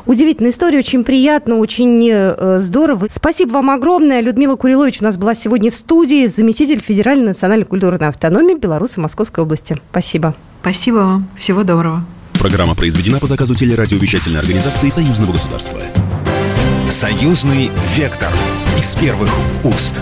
Удивительная 0.06 0.52
история, 0.52 0.80
очень 0.80 1.04
приятно, 1.04 1.58
очень 1.58 2.08
э, 2.10 2.60
здорово. 2.60 3.08
Спасибо 3.10 3.54
вам 3.54 3.70
огромное. 3.70 4.22
Людмила 4.22 4.56
Курилович 4.56 5.02
у 5.02 5.04
нас 5.04 5.18
была 5.18 5.36
сегодня 5.36 5.72
в 5.72 5.76
студии, 5.76 6.28
заместитель 6.28 6.82
Федеральной 6.82 7.28
национальной 7.28 7.66
культурной 7.66 8.08
автономии 8.08 8.56
Беларуси 8.56 9.00
Московской 9.00 9.44
области. 9.44 9.78
Спасибо. 9.92 10.36
Спасибо 10.62 10.98
вам. 10.98 11.28
Всего 11.38 11.64
доброго. 11.64 12.04
Программа 12.34 12.76
произведена 12.76 13.20
по 13.20 13.28
заказу 13.28 13.56
телерадиовещательной 13.56 14.40
организации 14.40 14.90
Союзного 14.90 15.34
государства. 15.34 15.80
Союзный 16.90 17.72
вектор 17.96 18.30
из 18.78 18.96
первых 18.96 19.30
уст. 19.64 20.02